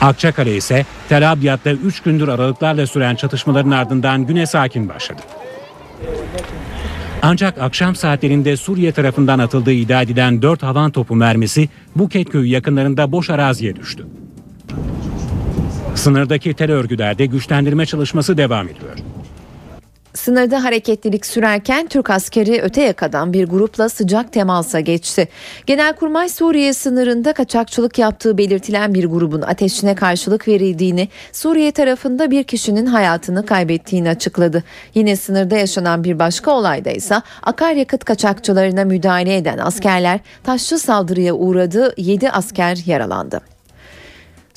[0.00, 5.22] Akçakale ise Tel Abyad'da 3 gündür aralıklarla süren çatışmaların ardından güne sakin başladı.
[7.22, 13.12] Ancak akşam saatlerinde Suriye tarafından atıldığı iddia edilen 4 havan topu mermisi Buket köyü yakınlarında
[13.12, 14.06] boş araziye düştü.
[15.94, 19.07] Sınırdaki terör örgütlerde güçlendirme çalışması devam ediyor.
[20.18, 25.28] Sınırda hareketlilik sürerken Türk askeri öte yakadan bir grupla sıcak temasa geçti.
[25.66, 32.86] Genelkurmay Suriye sınırında kaçakçılık yaptığı belirtilen bir grubun ateşine karşılık verildiğini, Suriye tarafında bir kişinin
[32.86, 34.64] hayatını kaybettiğini açıkladı.
[34.94, 41.94] Yine sınırda yaşanan bir başka olayda ise akaryakıt kaçakçılarına müdahale eden askerler taşlı saldırıya uğradı,
[41.96, 43.57] 7 asker yaralandı.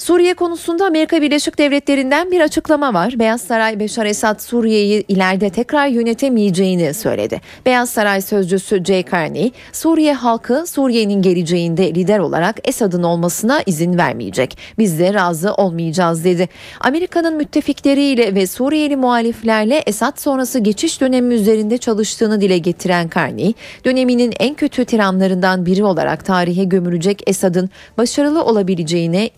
[0.02, 3.20] Suriye konusunda Amerika Birleşik Devletleri'nden bir açıklama var.
[3.20, 7.42] Beyaz Saray Beşar Esad Suriye'yi ileride tekrar yönetemeyeceğini söyledi.
[7.66, 14.58] Beyaz Saray sözcüsü Jay Carney, Suriye halkı Suriye'nin geleceğinde lider olarak Esad'ın olmasına izin vermeyecek.
[14.78, 16.50] Biz de razı olmayacağız dedi.
[16.80, 23.54] Amerika'nın müttefikleriyle ve Suriyeli muhaliflerle Esad sonrası geçiş dönemi üzerinde çalıştığını dile getiren Carney,
[23.86, 29.30] döneminin en kötü tiranlarından biri olarak tarihe gömülecek Esad'ın başarılı olabileceğine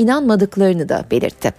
[0.58, 1.54] inanmadıklarını da belirtti.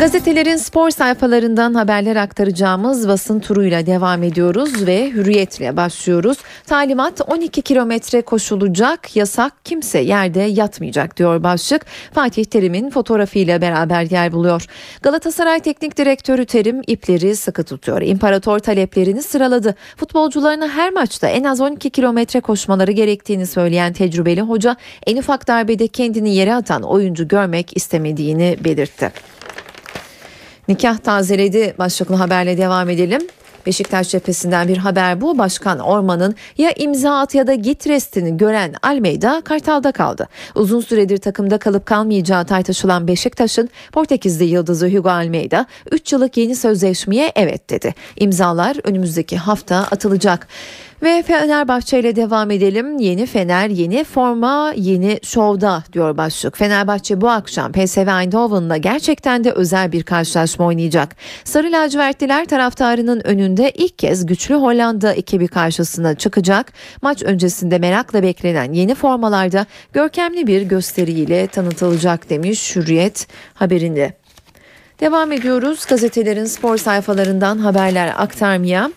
[0.00, 6.38] Gazetelerin spor sayfalarından haberler aktaracağımız basın turuyla devam ediyoruz ve hürriyetle başlıyoruz.
[6.66, 11.86] Talimat 12 kilometre koşulacak, yasak kimse yerde yatmayacak diyor başlık.
[12.12, 14.66] Fatih Terim'in fotoğrafıyla beraber yer buluyor.
[15.02, 18.02] Galatasaray Teknik Direktörü Terim ipleri sıkı tutuyor.
[18.02, 19.74] İmparator taleplerini sıraladı.
[19.96, 25.88] Futbolcularına her maçta en az 12 kilometre koşmaları gerektiğini söyleyen tecrübeli hoca en ufak darbede
[25.88, 29.12] kendini yere atan oyuncu görmek istemediğini belirtti.
[30.68, 33.20] Nikah tazeledi başlıklı haberle devam edelim.
[33.66, 35.38] Beşiktaş cephesinden bir haber bu.
[35.38, 40.28] Başkan Orman'ın ya imza at ya da git restini gören Almeida Kartal'da kaldı.
[40.54, 47.32] Uzun süredir takımda kalıp kalmayacağı tartışılan Beşiktaş'ın Portekizli yıldızı Hugo Almeida 3 yıllık yeni sözleşmeye
[47.36, 47.94] evet dedi.
[48.16, 50.48] İmzalar önümüzdeki hafta atılacak.
[51.02, 52.98] Ve Fenerbahçe ile devam edelim.
[52.98, 56.58] Yeni Fener, yeni forma, yeni şovda diyor başlık.
[56.58, 61.16] Fenerbahçe bu akşam PSV Eindhoven'la gerçekten de özel bir karşılaşma oynayacak.
[61.44, 66.72] Sarı lacivertliler taraftarının önünde ilk kez güçlü Hollanda ekibi karşısına çıkacak.
[67.02, 74.12] Maç öncesinde merakla beklenen yeni formalarda görkemli bir gösteriyle tanıtılacak demiş Hürriyet haberinde.
[75.00, 78.90] Devam ediyoruz gazetelerin spor sayfalarından haberler aktarmaya.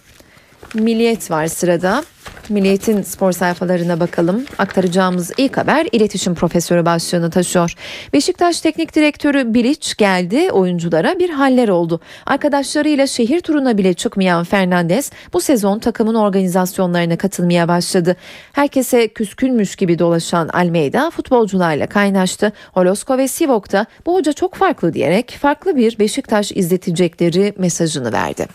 [0.74, 2.04] Milliyet var sırada.
[2.50, 4.46] Milliyet'in spor sayfalarına bakalım.
[4.58, 7.74] Aktaracağımız ilk haber iletişim profesörü başlığını taşıyor.
[8.14, 10.52] Beşiktaş Teknik Direktörü Bilic geldi.
[10.52, 12.00] Oyunculara bir haller oldu.
[12.26, 18.16] Arkadaşlarıyla şehir turuna bile çıkmayan Fernandez bu sezon takımın organizasyonlarına katılmaya başladı.
[18.54, 22.52] Herkese küskünmüş gibi dolaşan Almeida futbolcularla kaynaştı.
[22.74, 28.48] Holosko ve Sivok da bu hoca çok farklı diyerek farklı bir Beşiktaş izletecekleri mesajını verdi.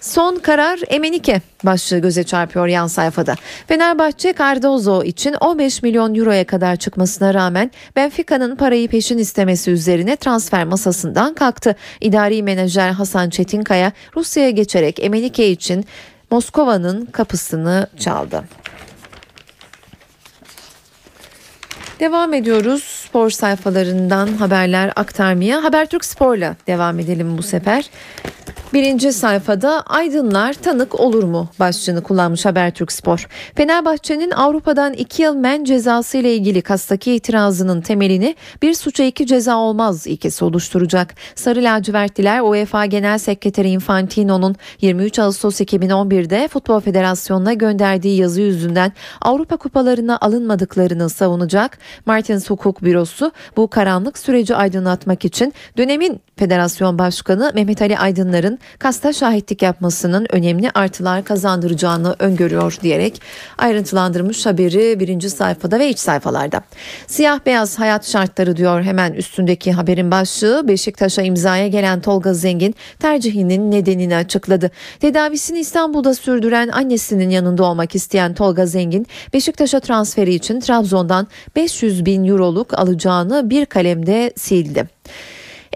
[0.00, 3.34] Son karar Emenike başlığı göze çarpıyor yan sayfada.
[3.66, 10.64] Fenerbahçe Cardozo için 15 milyon euroya kadar çıkmasına rağmen Benfica'nın parayı peşin istemesi üzerine transfer
[10.64, 11.76] masasından kalktı.
[12.00, 15.84] İdari menajer Hasan Çetinkaya Rusya'ya geçerek Emenike için
[16.30, 18.44] Moskova'nın kapısını çaldı.
[22.00, 25.64] Devam ediyoruz spor sayfalarından haberler aktarmaya.
[25.64, 27.90] Habertürk Spor'la devam edelim bu sefer.
[28.72, 33.28] Birinci sayfada Aydınlar tanık olur mu başlığını kullanmış Habertürk Spor.
[33.54, 39.56] Fenerbahçe'nin Avrupa'dan iki yıl men cezası ile ilgili kastaki itirazının temelini bir suça iki ceza
[39.56, 41.14] olmaz ilkesi oluşturacak.
[41.34, 49.56] Sarı lacivertliler UEFA Genel Sekreteri Infantino'nun 23 Ağustos 2011'de Futbol Federasyonu'na gönderdiği yazı yüzünden Avrupa
[49.56, 51.78] kupalarına alınmadıklarını savunacak.
[52.06, 59.12] Martins Hukuk Bürosu bu karanlık süreci aydınlatmak için dönemin Federasyon Başkanı Mehmet Ali Aydınlar'ın kasta
[59.12, 63.22] şahitlik yapmasının önemli artılar kazandıracağını öngörüyor diyerek
[63.58, 66.60] ayrıntılandırmış haberi birinci sayfada ve iç sayfalarda.
[67.06, 73.70] Siyah beyaz hayat şartları diyor hemen üstündeki haberin başlığı Beşiktaş'a imzaya gelen Tolga Zengin tercihinin
[73.70, 74.70] nedenini açıkladı.
[75.00, 82.24] Tedavisini İstanbul'da sürdüren annesinin yanında olmak isteyen Tolga Zengin Beşiktaş'a transferi için Trabzon'dan 500 bin
[82.24, 84.88] euroluk alacağını bir kalemde sildi.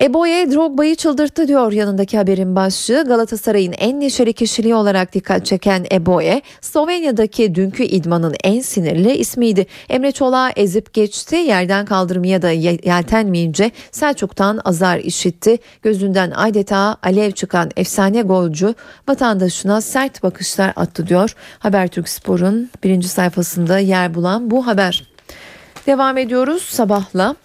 [0.00, 3.05] Eboye Drogba'yı çıldırttı diyor yanındaki haberin başlığı.
[3.05, 9.66] Galatasaray'ın en neşeli kişiliği olarak dikkat çeken Eboye, Slovenya'daki dünkü idmanın en sinirli ismiydi.
[9.88, 15.59] Emre Çolak'ı ezip geçti, yerden kaldırmaya da yeltenmeyince Selçuk'tan azar işitti.
[15.83, 18.74] Gözünden adeta alev çıkan efsane golcü
[19.09, 21.35] vatandaşına sert bakışlar attı diyor.
[21.59, 25.12] Habertürk Spor'un birinci sayfasında yer bulan bu haber.
[25.87, 27.37] Devam ediyoruz sabahla.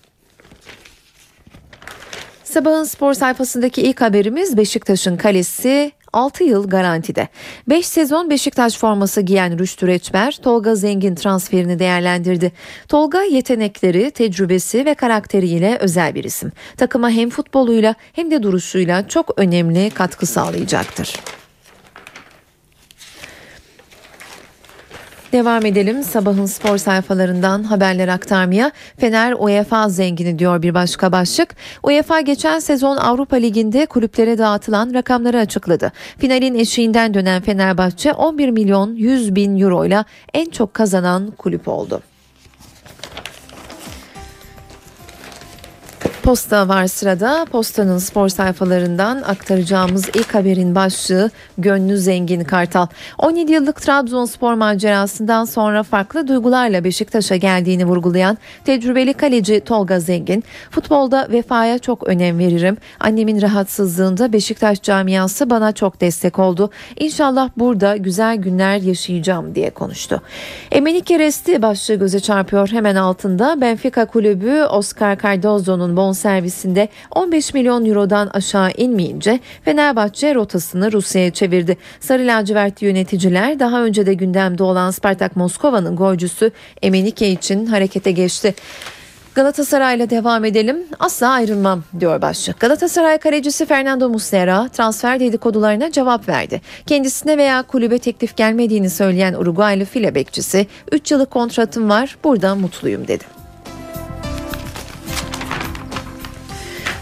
[2.58, 7.28] Sabahın spor sayfasındaki ilk haberimiz Beşiktaş'ın kalesi 6 yıl garantide.
[7.70, 12.52] 5 sezon Beşiktaş forması giyen Rüştü Reçber, Tolga Zengin transferini değerlendirdi.
[12.88, 16.52] Tolga yetenekleri, tecrübesi ve karakteriyle özel bir isim.
[16.78, 21.14] Takıma hem futboluyla hem de duruşuyla çok önemli katkı sağlayacaktır.
[25.32, 28.72] Devam edelim sabahın spor sayfalarından haberler aktarmaya.
[28.98, 31.56] Fener UEFA zengini diyor bir başka başlık.
[31.84, 35.92] UEFA geçen sezon Avrupa Ligi'nde kulüplere dağıtılan rakamları açıkladı.
[36.18, 42.02] Finalin eşiğinden dönen Fenerbahçe 11 milyon 100 bin euro ile en çok kazanan kulüp oldu.
[46.28, 47.46] Posta var sırada.
[47.52, 52.88] Postanın spor sayfalarından aktaracağımız ilk haberin başlığı Gönlü Zengin Kartal.
[53.18, 61.28] 17 yıllık Trabzonspor macerasından sonra farklı duygularla Beşiktaş'a geldiğini vurgulayan tecrübeli kaleci Tolga Zengin, futbolda
[61.32, 62.78] vefaya çok önem veririm.
[63.00, 66.70] Annemin rahatsızlığında Beşiktaş camiası bana çok destek oldu.
[67.00, 70.22] İnşallah burada güzel günler yaşayacağım diye konuştu.
[70.72, 73.62] Emenike Resti başlığı göze çarpıyor hemen altında.
[73.62, 81.78] Benfica kulübü Oscar Cardozo'nun bon servisinde 15 milyon eurodan aşağı inmeyince Fenerbahçe rotasını Rusya'ya çevirdi.
[82.00, 86.52] Sarı lacivertli yöneticiler daha önce de gündemde olan Spartak Moskova'nın golcüsü
[86.82, 88.56] Emenike için harekete geçti.
[89.38, 90.78] Galatasaray'la devam edelim.
[91.00, 92.60] Asla ayrılmam diyor başlık.
[92.60, 96.62] Galatasaray kalecisi Fernando Muslera transfer dedikodularına cevap verdi.
[96.86, 103.08] Kendisine veya kulübe teklif gelmediğini söyleyen Uruguaylı file bekçisi 3 yıllık kontratım var burada mutluyum
[103.08, 103.37] dedi.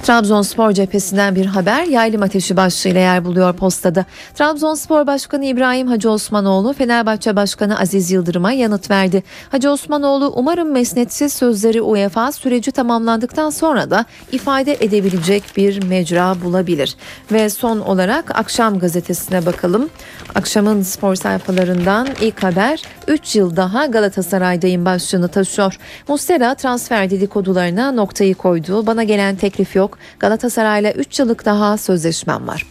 [0.05, 4.05] Trabzonspor cephesinden bir haber yaylım ateşi başlığıyla yer buluyor postada.
[4.35, 9.23] Trabzonspor Başkanı İbrahim Hacı Osmanoğlu Fenerbahçe Başkanı Aziz Yıldırım'a yanıt verdi.
[9.51, 16.95] Hacı Osmanoğlu umarım mesnetsiz sözleri UEFA süreci tamamlandıktan sonra da ifade edebilecek bir mecra bulabilir.
[17.31, 19.89] Ve son olarak Akşam gazetesine bakalım.
[20.35, 25.77] Akşamın spor sayfalarından ilk haber 3 yıl daha Galatasaray'dayım başlığını taşıyor.
[26.07, 28.87] Mustera transfer dedikodularına noktayı koydu.
[28.87, 29.75] Bana gelen teklif
[30.19, 32.65] Galatasaray'la 3 yıllık daha sözleşmem var.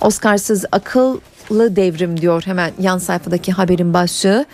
[0.00, 4.44] Oscarsız akıllı devrim diyor hemen yan sayfadaki haberin başlığı.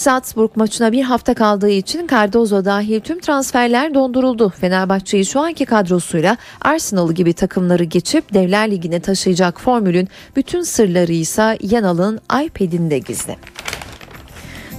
[0.00, 4.52] Salzburg maçına bir hafta kaldığı için Cardozo dahil tüm transferler donduruldu.
[4.60, 11.58] Fenerbahçe'yi şu anki kadrosuyla Arsenal gibi takımları geçip Devler Ligi'ne taşıyacak formülün bütün sırları ise
[11.62, 13.36] Yanal'ın iPad'inde gizli.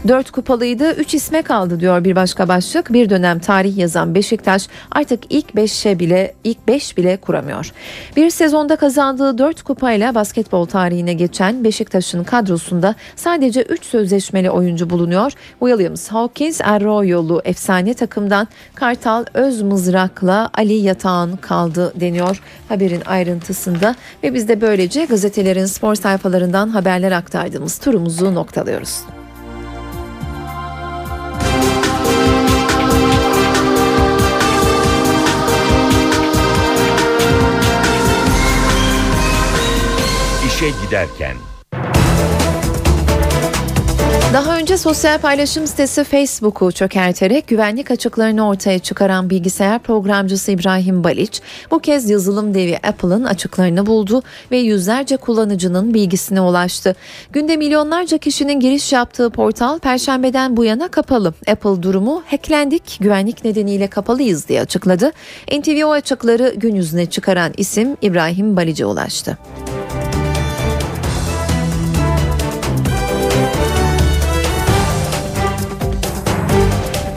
[0.08, 2.94] 4 kupalıydı 3 isme kaldı diyor bir başka başlık.
[2.94, 7.72] Bir dönem tarih yazan Beşiktaş artık ilk 5'e bile ilk 5 bile kuramıyor.
[8.16, 15.32] Bir sezonda kazandığı 4 kupayla basketbol tarihine geçen Beşiktaş'ın kadrosunda sadece 3 sözleşmeli oyuncu bulunuyor.
[15.60, 24.48] Williams, Hawkins, Arroyo'lu efsane takımdan Kartal Özmızrak'la Ali Yatağan kaldı deniyor haberin ayrıntısında ve biz
[24.48, 29.21] de böylece gazetelerin spor sayfalarından haberler aktardığımız turumuzu noktalıyoruz.
[40.62, 41.36] İşe giderken.
[44.34, 51.42] Daha önce sosyal paylaşım sitesi Facebook'u çökerterek güvenlik açıklarını ortaya çıkaran bilgisayar programcısı İbrahim Baliç
[51.72, 56.96] bu kez yazılım devi Apple'ın açıklarını buldu ve yüzlerce kullanıcının bilgisine ulaştı.
[57.32, 61.34] Günde milyonlarca kişinin giriş yaptığı portal perşembeden bu yana kapalı.
[61.48, 65.12] Apple durumu hacklendik güvenlik nedeniyle kapalıyız diye açıkladı.
[65.60, 69.38] NTV o açıkları gün yüzüne çıkaran isim İbrahim Balic'e ulaştı.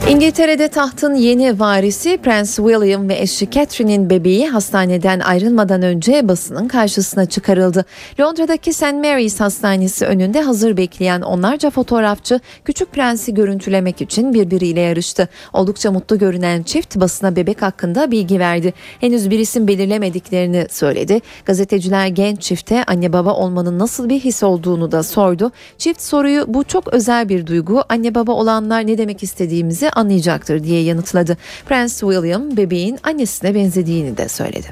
[0.09, 7.25] İngiltere'de tahtın yeni varisi Prens William ve eşi Catherine'in bebeği hastaneden ayrılmadan önce basının karşısına
[7.25, 7.85] çıkarıldı.
[8.19, 8.93] Londra'daki St.
[8.93, 15.29] Mary's Hastanesi önünde hazır bekleyen onlarca fotoğrafçı Küçük Prens'i görüntülemek için birbiriyle yarıştı.
[15.53, 18.73] Oldukça mutlu görünen çift basına bebek hakkında bilgi verdi.
[18.99, 21.21] Henüz bir isim belirlemediklerini söyledi.
[21.45, 25.51] Gazeteciler genç çifte anne baba olmanın nasıl bir his olduğunu da sordu.
[25.77, 30.83] Çift soruyu bu çok özel bir duygu anne baba olanlar ne demek istediğimizi anlayacaktır diye
[30.83, 31.37] yanıtladı.
[31.65, 34.67] Prens William bebeğin annesine benzediğini de söyledi.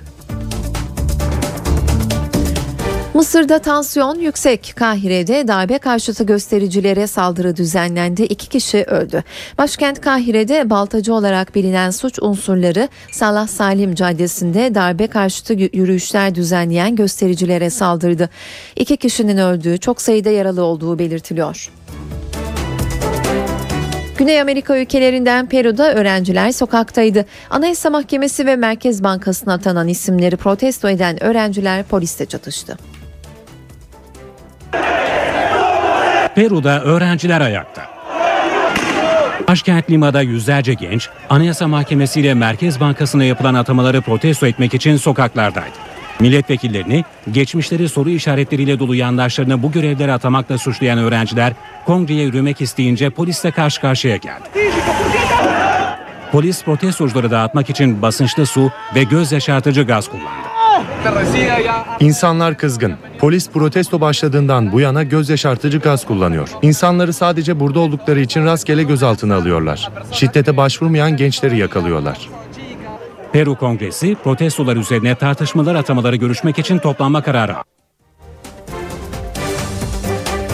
[3.14, 4.74] Mısır'da tansiyon yüksek.
[4.76, 8.24] Kahire'de darbe karşıtı göstericilere saldırı düzenlendi.
[8.24, 9.24] İki kişi öldü.
[9.58, 17.70] Başkent Kahire'de baltacı olarak bilinen suç unsurları Salah Salim Caddesi'nde darbe karşıtı yürüyüşler düzenleyen göstericilere
[17.70, 18.30] saldırdı.
[18.76, 21.70] İki kişinin öldüğü, çok sayıda yaralı olduğu belirtiliyor.
[24.18, 27.26] Güney Amerika ülkelerinden Peru'da öğrenciler sokaktaydı.
[27.50, 32.78] Anayasa Mahkemesi ve Merkez Bankası'na atanan isimleri protesto eden öğrenciler poliste çatıştı.
[36.36, 37.82] Peru'da öğrenciler ayakta.
[39.48, 45.93] Başkent Lima'da yüzlerce genç Anayasa Mahkemesi ile Merkez Bankası'na yapılan atamaları protesto etmek için sokaklardaydı.
[46.20, 51.54] Milletvekillerini geçmişleri soru işaretleriyle dolu yandaşlarını bu görevlere atamakla suçlayan öğrenciler
[51.86, 54.50] kongreye yürümek isteyince polisle karşı karşıya geldi.
[56.32, 60.54] Polis protestocuları dağıtmak için basınçlı su ve göz yaşartıcı gaz kullandı.
[62.00, 62.94] İnsanlar kızgın.
[63.20, 66.50] Polis protesto başladığından bu yana göz yaşartıcı gaz kullanıyor.
[66.62, 69.90] İnsanları sadece burada oldukları için rastgele gözaltına alıyorlar.
[70.12, 72.18] Şiddete başvurmayan gençleri yakalıyorlar.
[73.34, 77.56] Peru Kongresi protestolar üzerine tartışmalar atamaları görüşmek için toplanma kararı.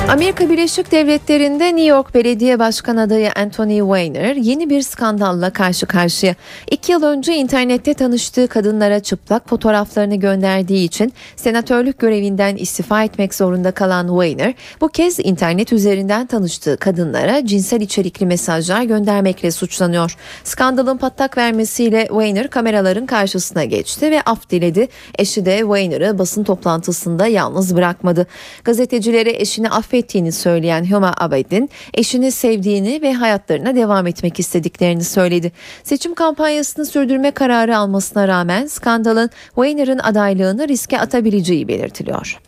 [0.10, 6.36] Amerika Birleşik Devletleri'nde New York Belediye Başkan adayı Anthony Weiner yeni bir skandalla karşı karşıya.
[6.72, 13.72] İki yıl önce internette tanıştığı kadınlara çıplak fotoğraflarını gönderdiği için senatörlük görevinden istifa etmek zorunda
[13.72, 20.16] kalan Weiner bu kez internet üzerinden tanıştığı kadınlara cinsel içerikli mesajlar göndermekle suçlanıyor.
[20.44, 24.88] Skandalın patlak vermesiyle Weiner kameraların karşısına geçti ve af diledi.
[25.18, 28.28] Eşi de Weiner'ı basın toplantısında yalnız bırakmadı.
[28.64, 29.70] Gazetecilere eşini
[30.00, 35.52] affettiğini söyleyen Huma Abedin eşini sevdiğini ve hayatlarına devam etmek istediklerini söyledi.
[35.84, 42.40] Seçim kampanyasını sürdürme kararı almasına rağmen skandalın Weiner'ın adaylığını riske atabileceği belirtiliyor.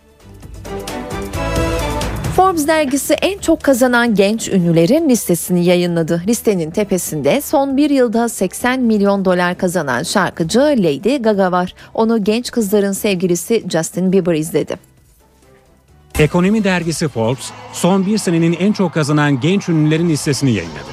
[2.36, 6.22] Forbes dergisi en çok kazanan genç ünlülerin listesini yayınladı.
[6.28, 11.74] Listenin tepesinde son bir yılda 80 milyon dolar kazanan şarkıcı Lady Gaga var.
[11.94, 14.91] Onu genç kızların sevgilisi Justin Bieber izledi.
[16.20, 20.92] Ekonomi dergisi Forbes son bir senenin en çok kazanan genç ünlülerin listesini yayınladı.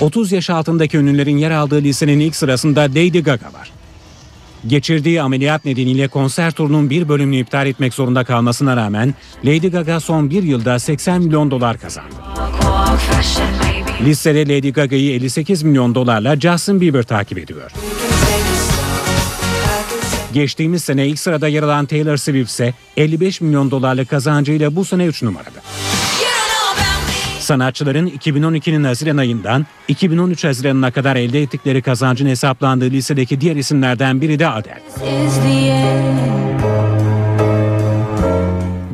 [0.00, 3.72] 30 yaş altındaki ünlülerin yer aldığı listenin ilk sırasında Lady Gaga var.
[4.66, 10.30] Geçirdiği ameliyat nedeniyle konser turunun bir bölümünü iptal etmek zorunda kalmasına rağmen Lady Gaga son
[10.30, 12.14] bir yılda 80 milyon dolar kazandı.
[14.04, 17.70] Listede Lady Gaga'yı 58 milyon dolarla Justin Bieber takip ediyor.
[20.32, 25.06] Geçtiğimiz sene ilk sırada yer alan Taylor Swift ise 55 milyon dolarlık kazancıyla bu sene
[25.06, 25.60] 3 numarada.
[27.40, 34.38] Sanatçıların 2012'nin Haziran ayından 2013 Haziran'ına kadar elde ettikleri kazancın hesaplandığı listedeki diğer isimlerden biri
[34.38, 34.82] de Adele.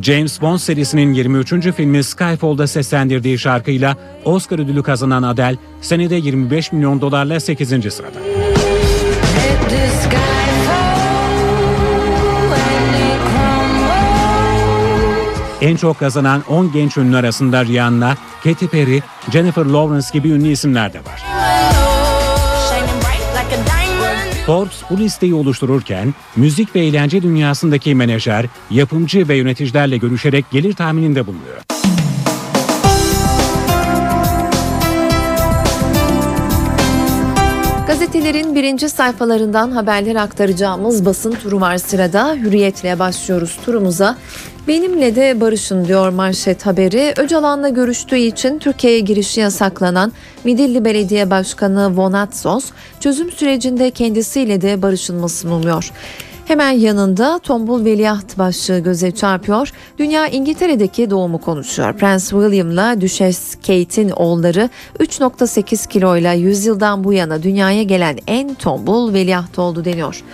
[0.03, 1.73] James Bond serisinin 23.
[1.77, 7.69] filmi Skyfall'da seslendirdiği şarkıyla Oscar ödülü kazanan Adele senede 25 milyon dolarla 8.
[7.69, 8.58] sırada.
[15.61, 19.03] En çok kazanan 10 genç ünlü arasında Rihanna, Katy Perry,
[19.33, 21.23] Jennifer Lawrence gibi ünlü isimler de var.
[24.47, 31.27] Forbes bu listeyi oluştururken müzik ve eğlence dünyasındaki menajer, yapımcı ve yöneticilerle görüşerek gelir tahmininde
[31.27, 31.57] bulunuyor.
[37.87, 42.35] Gazetelerin birinci sayfalarından haberler aktaracağımız basın turu var sırada.
[42.35, 44.17] Hürriyetle başlıyoruz turumuza.
[44.69, 47.15] Benimle de barışın diyor manşet haberi.
[47.17, 50.13] Öcalan'la görüştüğü için Türkiye'ye girişi yasaklanan
[50.45, 55.93] Midilli Belediye Başkanı Vonatsos çözüm sürecinde kendisiyle de barışılmasını umuyor.
[56.45, 59.73] Hemen yanında tombul veliaht başlığı göze çarpıyor.
[59.99, 61.93] Dünya İngiltere'deki doğumu konuşuyor.
[61.93, 69.15] Prens William'la Düşes Kate'in oğulları 3.8 kiloyla 100 yıldan bu yana dünyaya gelen en tombul
[69.15, 70.25] veliaht oldu deniyor.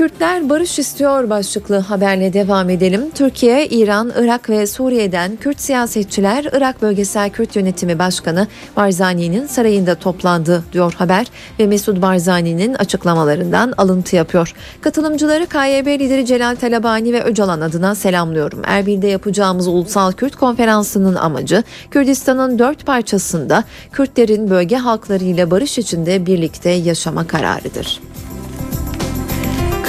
[0.00, 3.10] Kürtler barış istiyor başlıklı haberle devam edelim.
[3.14, 8.46] Türkiye, İran, Irak ve Suriye'den Kürt siyasetçiler Irak Bölgesel Kürt Yönetimi Başkanı
[8.76, 11.26] Barzani'nin sarayında toplandı diyor haber
[11.58, 14.54] ve Mesud Barzani'nin açıklamalarından alıntı yapıyor.
[14.80, 18.62] Katılımcıları KYB lideri Celal Talabani ve Öcalan adına selamlıyorum.
[18.64, 26.70] Erbil'de yapacağımız Ulusal Kürt Konferansı'nın amacı Kürdistan'ın dört parçasında Kürtlerin bölge halklarıyla barış içinde birlikte
[26.70, 28.00] yaşama kararıdır.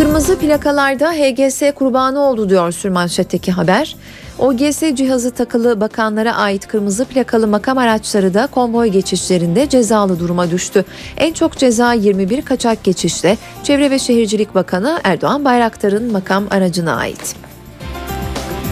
[0.01, 3.95] Kırmızı plakalarda HGS kurbanı oldu diyor sürmanşetteki haber.
[4.39, 10.85] OGS cihazı takılı bakanlara ait kırmızı plakalı makam araçları da konvoy geçişlerinde cezalı duruma düştü.
[11.17, 17.35] En çok ceza 21 kaçak geçişte Çevre ve Şehircilik Bakanı Erdoğan Bayraktar'ın makam aracına ait.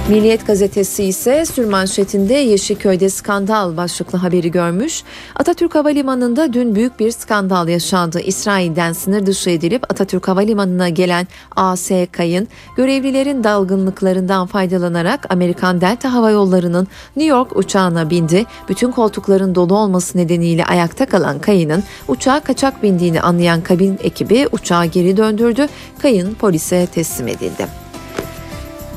[0.10, 5.04] Milliyet gazetesi ise sürmanşetinde Yeşilköy'de skandal başlıklı haberi görmüş.
[5.36, 8.20] Atatürk Havalimanı'nda dün büyük bir skandal yaşandı.
[8.20, 16.32] İsrail'den sınır dışı edilip Atatürk Havalimanı'na gelen AS Kayın görevlilerin dalgınlıklarından faydalanarak Amerikan Delta Hava
[16.32, 18.46] Yolları'nın New York uçağına bindi.
[18.70, 24.86] Bütün koltukların dolu olması nedeniyle ayakta kalan Kayın'ın uçağa kaçak bindiğini anlayan kabin ekibi uçağı
[24.86, 25.68] geri döndürdü.
[26.02, 27.89] Kayın polise teslim edildi.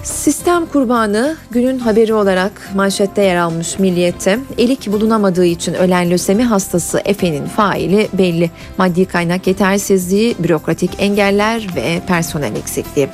[0.03, 4.39] Sistem kurbanı günün haberi olarak manşette yer almış Milliyet'te.
[4.59, 8.51] Elik bulunamadığı için ölen lösemi hastası Efe'nin faili belli.
[8.79, 13.09] Maddi kaynak yetersizliği, bürokratik engeller ve personel eksikliği.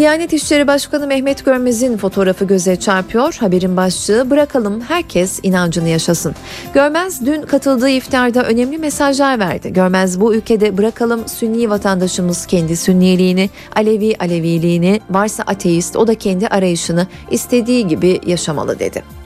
[0.00, 3.36] Diyanet İşleri Başkanı Mehmet Görmez'in fotoğrafı göze çarpıyor.
[3.40, 6.34] Haberin başlığı bırakalım herkes inancını yaşasın.
[6.74, 9.72] Görmez dün katıldığı iftarda önemli mesajlar verdi.
[9.72, 16.48] Görmez bu ülkede bırakalım Sünni vatandaşımız kendi Sünniliğini, Alevi Aleviliğini, varsa ateist o da kendi
[16.48, 19.19] arayışını istediği gibi yaşamalı dedi.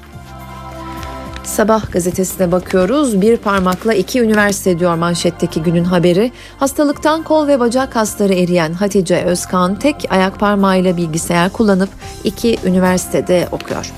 [1.44, 3.20] Sabah gazetesine bakıyoruz.
[3.20, 6.32] Bir parmakla iki üniversite diyor manşetteki günün haberi.
[6.58, 11.88] Hastalıktan kol ve bacak kasları eriyen Hatice Özkan tek ayak parmağıyla bilgisayar kullanıp
[12.24, 13.92] iki üniversitede okuyor.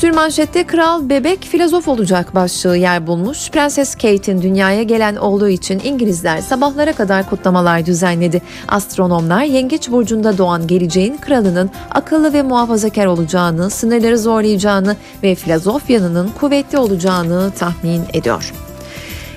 [0.00, 3.50] Sürmanşette kral bebek filozof olacak başlığı yer bulmuş.
[3.50, 8.42] Prenses Kate'in dünyaya gelen oğlu için İngilizler sabahlara kadar kutlamalar düzenledi.
[8.68, 16.30] Astronomlar Yengeç burcunda doğan geleceğin kralının akıllı ve muhafazakar olacağını, sınırları zorlayacağını ve filozof yanının
[16.40, 18.52] kuvvetli olacağını tahmin ediyor.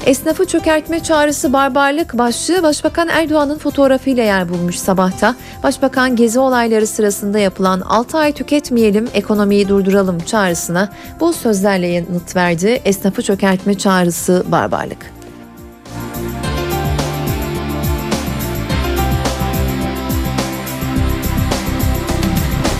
[0.08, 5.36] Esnafı çökertme çağrısı barbarlık başlığı Başbakan Erdoğan'ın fotoğrafıyla yer bulmuş sabahta.
[5.64, 10.90] Başbakan gezi olayları sırasında yapılan 6 ay tüketmeyelim ekonomiyi durduralım çağrısına
[11.20, 12.82] bu sözlerle yanıt verdi.
[12.86, 15.14] Esnafı çökertme çağrısı barbarlık.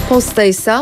[0.10, 0.78] Posta ise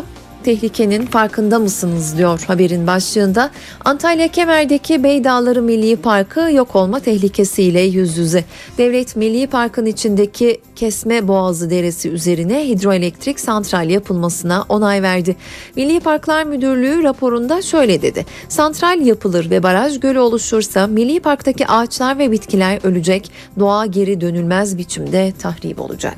[0.46, 3.52] tehlikenin farkında mısınız diyor haberin başlığında.
[3.86, 8.44] Antalya Kemer'deki Beydağları Milli Parkı yok olma tehlikesiyle yüz yüze.
[8.78, 15.36] Devlet Milli Park'ın içindeki Kesme Boğazı Deresi üzerine hidroelektrik santral yapılmasına onay verdi.
[15.76, 18.26] Milli Parklar Müdürlüğü raporunda şöyle dedi.
[18.50, 24.78] Santral yapılır ve baraj gölü oluşursa Milli Park'taki ağaçlar ve bitkiler ölecek, doğa geri dönülmez
[24.78, 26.18] biçimde tahrip olacak.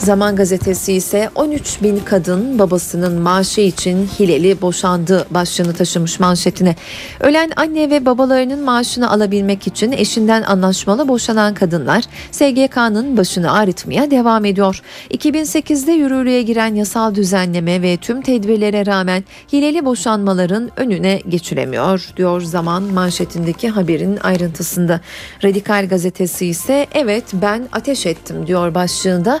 [0.00, 6.76] Zaman gazetesi ise 13 bin kadın babasının maaşı için hileli boşandı başlığını taşımış manşetine.
[7.20, 14.44] Ölen anne ve babalarının maaşını alabilmek için eşinden anlaşmalı boşanan kadınlar SGK'nın başını ağrıtmaya devam
[14.44, 14.82] ediyor.
[15.10, 22.82] 2008'de yürürlüğe giren yasal düzenleme ve tüm tedbirlere rağmen hileli boşanmaların önüne geçilemiyor diyor zaman
[22.82, 25.00] manşetindeki haberin ayrıntısında.
[25.44, 29.40] Radikal gazetesi ise evet ben ateş ettim diyor başlığında.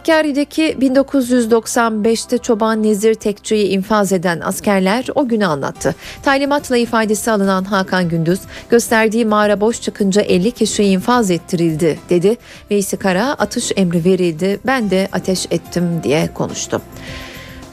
[0.00, 5.94] Hakkari'deki 1995'te Çoban Nezir Tekçi'yi infaz eden askerler o günü anlattı.
[6.22, 8.40] Talimatla ifadesi alınan Hakan Gündüz
[8.70, 12.36] gösterdiği mağara boş çıkınca 50 kişi infaz ettirildi dedi.
[12.70, 16.82] Veysi Kara atış emri verildi ben de ateş ettim diye konuştu.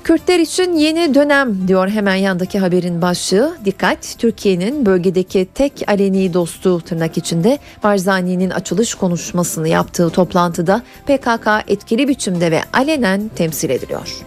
[0.07, 3.57] Kürtler için yeni dönem diyor hemen yandaki haberin başlığı.
[3.65, 12.07] Dikkat Türkiye'nin bölgedeki tek aleni dostu tırnak içinde Barzani'nin açılış konuşmasını yaptığı toplantıda PKK etkili
[12.07, 14.17] biçimde ve alenen temsil ediliyor.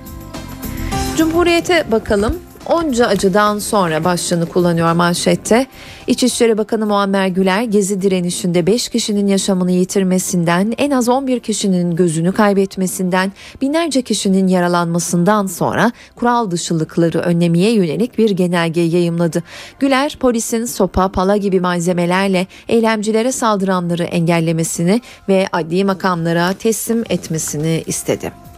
[1.16, 2.49] Cumhuriyete bakalım.
[2.71, 5.66] Onca acıdan sonra başlığını kullanıyor manşette.
[6.07, 12.33] İçişleri Bakanı Muammer Güler gezi direnişinde 5 kişinin yaşamını yitirmesinden, en az 11 kişinin gözünü
[12.33, 19.43] kaybetmesinden, binlerce kişinin yaralanmasından sonra kural dışılıkları önlemeye yönelik bir genelge yayımladı.
[19.79, 28.49] Güler polisin sopa, pala gibi malzemelerle eylemcilere saldıranları engellemesini ve adli makamlara teslim etmesini istedi.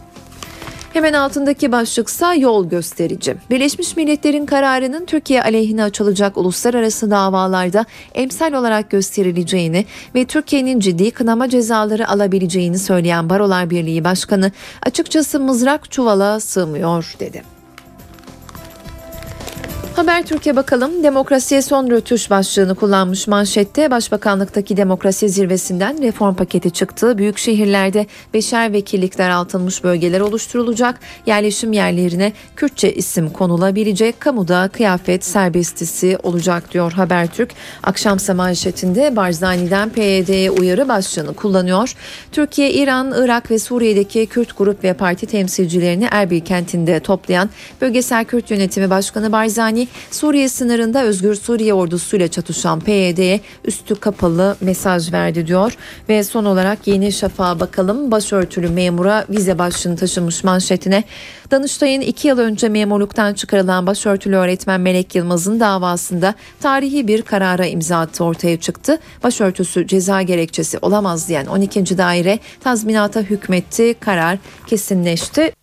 [0.93, 3.35] Hemen altındaki başlıksa yol gösterici.
[3.49, 7.85] Birleşmiş Milletler'in kararının Türkiye aleyhine açılacak uluslararası davalarda
[8.15, 9.85] emsal olarak gösterileceğini
[10.15, 17.52] ve Türkiye'nin ciddi kınama cezaları alabileceğini söyleyen Barolar Birliği Başkanı açıkçası mızrak çuvala sığmıyor dedi.
[19.95, 27.17] Haber Türkiye bakalım demokrasiye son rötuş başlığını kullanmış manşette Başbakanlıktaki demokrasi zirvesinden reform paketi çıktı.
[27.17, 30.99] Büyük şehirlerde beşer vekillik daraltılmış bölgeler oluşturulacak.
[31.25, 34.19] Yerleşim yerlerine Kürtçe isim konulabilecek.
[34.19, 37.51] Kamuda kıyafet serbestisi olacak diyor Habertürk.
[37.83, 41.95] Akşamsa manşetinde Barzani'den PYD'ye uyarı başlığını kullanıyor.
[42.31, 47.49] Türkiye, İran, Irak ve Suriye'deki Kürt grup ve parti temsilcilerini Erbil kentinde toplayan
[47.81, 55.13] Bölgesel Kürt Yönetimi Başkanı Barzani Suriye sınırında Özgür Suriye ordusuyla çatışan PYD'ye üstü kapalı mesaj
[55.13, 55.77] verdi diyor.
[56.09, 58.11] Ve son olarak Yeni Şafak'a bakalım.
[58.11, 61.03] Başörtülü memura vize başlığını taşımış manşetine.
[61.51, 67.97] Danıştay'ın iki yıl önce memurluktan çıkarılan başörtülü öğretmen Melek Yılmaz'ın davasında tarihi bir karara imza
[67.99, 68.99] attı ortaya çıktı.
[69.23, 71.97] Başörtüsü ceza gerekçesi olamaz diyen 12.
[71.97, 73.95] daire tazminata hükmetti.
[73.99, 75.62] Karar kesinleşti.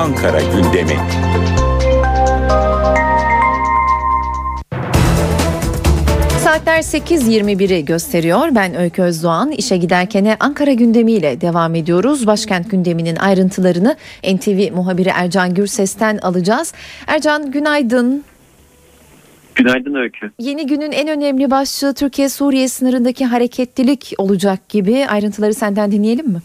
[0.00, 0.96] Ankara gündemi.
[6.44, 8.48] Saatler 8.21'i gösteriyor.
[8.54, 9.50] Ben Öykü Özdoğan.
[9.50, 12.26] İşe giderkene Ankara gündemiyle devam ediyoruz.
[12.26, 16.74] Başkent gündeminin ayrıntılarını NTV muhabiri Ercan Gürses'ten alacağız.
[17.06, 18.24] Ercan günaydın.
[19.54, 20.30] Günaydın Öykü.
[20.38, 25.06] Yeni günün en önemli başlığı Türkiye-Suriye sınırındaki hareketlilik olacak gibi.
[25.06, 26.40] Ayrıntıları senden dinleyelim mi?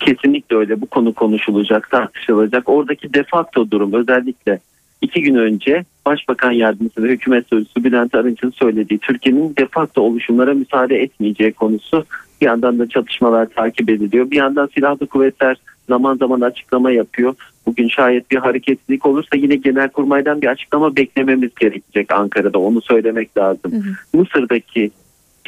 [0.00, 0.80] Kesinlikle öyle.
[0.80, 2.68] Bu konu konuşulacak, tartışılacak.
[2.68, 4.58] Oradaki defakto durum özellikle
[5.02, 10.96] iki gün önce Başbakan Yardımcısı ve Hükümet Sözcüsü Bülent Arınç'ın söylediği Türkiye'nin defakto oluşumlara müsaade
[10.96, 12.04] etmeyeceği konusu
[12.40, 14.30] bir yandan da çatışmalar takip ediliyor.
[14.30, 15.56] Bir yandan silahlı kuvvetler
[15.88, 17.34] zaman zaman açıklama yapıyor.
[17.66, 23.72] Bugün şayet bir hareketlilik olursa yine Genelkurmay'dan bir açıklama beklememiz gerekecek Ankara'da onu söylemek lazım.
[23.72, 24.18] Hı hı.
[24.18, 24.90] Mısır'daki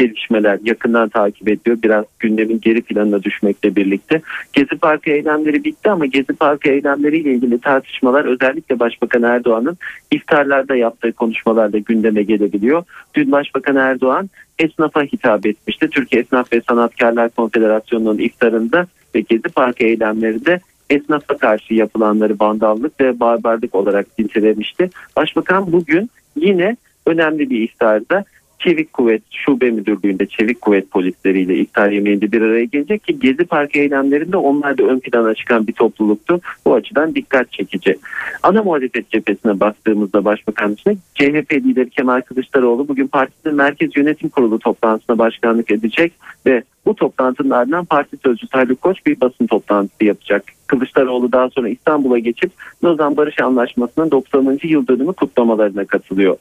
[0.02, 1.78] gelişmeler yakından takip ediyor.
[1.82, 4.22] Biraz gündemin geri planına düşmekle birlikte.
[4.52, 9.76] Gezi Parkı eylemleri bitti ama Gezi Parkı eylemleriyle ilgili tartışmalar özellikle Başbakan Erdoğan'ın
[10.10, 12.84] iftarlarda yaptığı konuşmalarda gündeme gelebiliyor.
[13.14, 15.88] Dün Başbakan Erdoğan esnafa hitap etmişti.
[15.88, 23.20] Türkiye Esnaf ve Sanatkarlar Konfederasyonu'nun iftarında ve Gezi Parkı eylemlerinde esnafa karşı yapılanları bandallık ve
[23.20, 24.90] barbarlık olarak nitelemişti.
[25.16, 26.76] Başbakan bugün yine
[27.06, 28.24] önemli bir iftarda
[28.64, 33.78] Çevik Kuvvet Şube Müdürlüğü'nde Çevik Kuvvet polisleriyle iftar yemeğinde bir araya gelecek ki Gezi Parkı
[33.78, 36.40] eylemlerinde onlar da ön plana çıkan bir topluluktu.
[36.66, 37.98] Bu açıdan dikkat çekici.
[38.42, 44.58] Ana muhalefet cephesine baktığımızda Başbakan için CHP lideri Kemal Kılıçdaroğlu bugün partinin Merkez Yönetim Kurulu
[44.58, 46.12] toplantısına başkanlık edecek
[46.46, 50.44] ve bu toplantının ardından parti sözcüsü Haluk Koç bir basın toplantısı yapacak.
[50.72, 52.50] Kılıçdaroğlu daha sonra İstanbul'a geçip
[52.84, 54.58] Lozan Barış Anlaşması'nın 90.
[54.62, 56.36] yıl dönümü kutlamalarına katılıyor.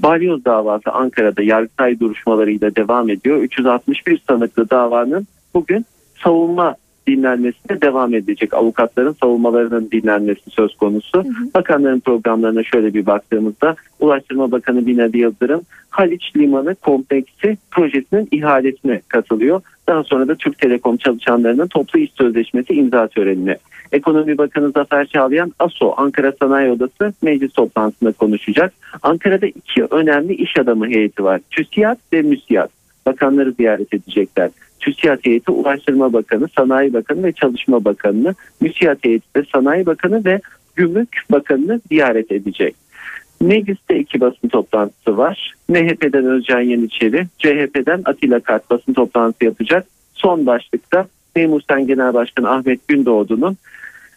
[0.00, 3.42] Balyoz davası Ankara'da yargıtay duruşmalarıyla devam ediyor.
[3.42, 5.86] 361 sanıklı davanın bugün
[6.22, 6.76] savunma
[7.06, 8.54] dinlenmesine devam edecek.
[8.54, 11.18] Avukatların savunmalarının dinlenmesi söz konusu.
[11.18, 11.54] Hı hı.
[11.54, 19.62] Bakanların programlarına şöyle bir baktığımızda Ulaştırma Bakanı Binali Yıldırım Haliç Limanı kompleksi projesinin ihalesine katılıyor.
[19.88, 23.56] Daha sonra da Türk Telekom çalışanlarının toplu iş sözleşmesi imza törenine.
[23.92, 28.72] Ekonomi Bakanı Zafer Çağlayan ASO Ankara Sanayi Odası meclis toplantısında konuşacak.
[29.02, 31.40] Ankara'da iki önemli iş adamı heyeti var.
[31.50, 32.68] TÜSİAD ve MÜSİAD.
[33.06, 34.50] Bakanları ziyaret edecekler.
[34.80, 40.40] TÜSİAD heyeti Ulaştırma Bakanı, Sanayi Bakanı ve Çalışma Bakanı'nı, MÜSİAD heyeti de Sanayi Bakanı ve
[40.76, 42.83] Gümrük Bakanı'nı ziyaret edecek.
[43.44, 45.54] Mecliste iki basın toplantısı var.
[45.68, 49.86] MHP'den Özcan Yeniçeri, CHP'den Atilla Kart basın toplantısı yapacak.
[50.14, 53.56] Son başlıkta Memur Sen Genel Başkanı Ahmet Gündoğdu'nun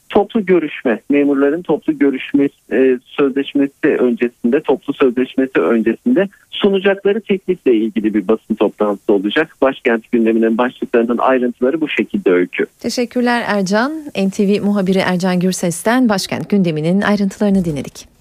[0.10, 8.28] toplu görüşme, memurların toplu görüşme e, sözleşmesi öncesinde, toplu sözleşmesi öncesinde sunacakları teklifle ilgili bir
[8.28, 9.56] basın toplantısı olacak.
[9.62, 12.66] Başkent gündeminin başlıklarının ayrıntıları bu şekilde öykü.
[12.80, 13.92] Teşekkürler Ercan.
[14.28, 18.17] NTV muhabiri Ercan Gürses'ten başkent gündeminin ayrıntılarını dinledik.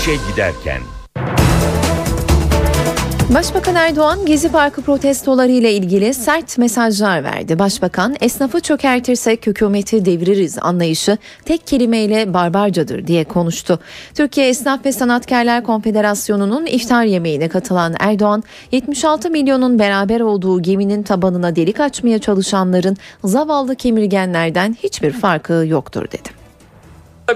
[0.00, 0.80] İşe giderken
[3.34, 7.58] Başbakan Erdoğan Gezi Parkı protestoları ile ilgili sert mesajlar verdi.
[7.58, 13.80] Başbakan esnafı çökertirsek hükümeti deviririz anlayışı tek kelimeyle barbarcadır diye konuştu.
[14.14, 21.56] Türkiye Esnaf ve Sanatkarlar Konfederasyonu'nun iftar yemeğine katılan Erdoğan 76 milyonun beraber olduğu geminin tabanına
[21.56, 26.28] delik açmaya çalışanların zavallı kemirgenlerden hiçbir farkı yoktur dedi.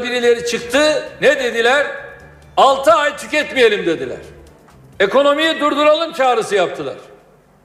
[0.03, 1.87] Birileri çıktı ne dediler?
[2.57, 4.19] 6 ay tüketmeyelim dediler.
[5.01, 6.97] Ekonomiyi durduralım çağrısı yaptılar.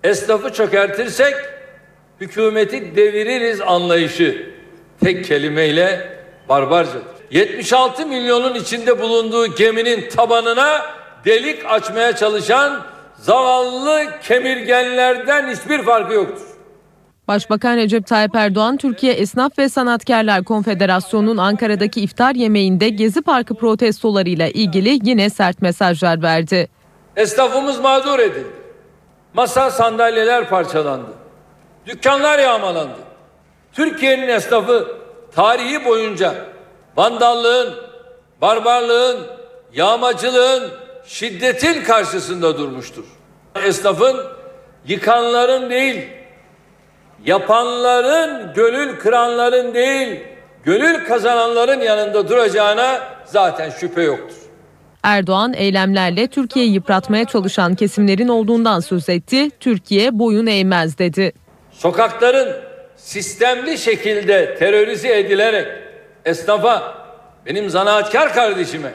[0.03, 1.35] Esnafı çökertirsek
[2.21, 4.49] hükümeti deviririz anlayışı
[5.03, 6.17] tek kelimeyle
[6.49, 7.03] barbarcadır.
[7.31, 10.85] 76 milyonun içinde bulunduğu geminin tabanına
[11.25, 12.85] delik açmaya çalışan
[13.17, 16.48] zavallı kemirgenlerden hiçbir farkı yoktur.
[17.29, 24.47] Başbakan Recep Tayyip Erdoğan, Türkiye Esnaf ve Sanatkarlar Konfederasyonu'nun Ankara'daki iftar yemeğinde Gezi Parkı protestolarıyla
[24.47, 26.69] ilgili yine sert mesajlar verdi.
[27.15, 28.47] Esnafımız mağdur edildi.
[29.33, 31.09] Masa sandalyeler parçalandı.
[31.85, 32.99] Dükkanlar yağmalandı.
[33.73, 34.87] Türkiye'nin esnafı
[35.35, 36.35] tarihi boyunca
[36.97, 37.73] vandallığın,
[38.41, 39.19] barbarlığın,
[39.73, 40.71] yağmacılığın,
[41.05, 43.05] şiddetin karşısında durmuştur.
[43.65, 44.17] Esnafın
[44.87, 46.18] yıkanların değil,
[47.25, 50.19] yapanların, gönül kıranların değil,
[50.63, 54.35] gönül kazananların yanında duracağına zaten şüphe yoktur.
[55.03, 59.49] Erdoğan eylemlerle Türkiye'yi yıpratmaya çalışan kesimlerin olduğundan söz etti.
[59.59, 61.33] Türkiye boyun eğmez dedi.
[61.71, 62.55] Sokakların
[62.95, 65.67] sistemli şekilde terörize edilerek
[66.25, 66.93] esnafa,
[67.45, 68.91] benim zanaatkar kardeşime,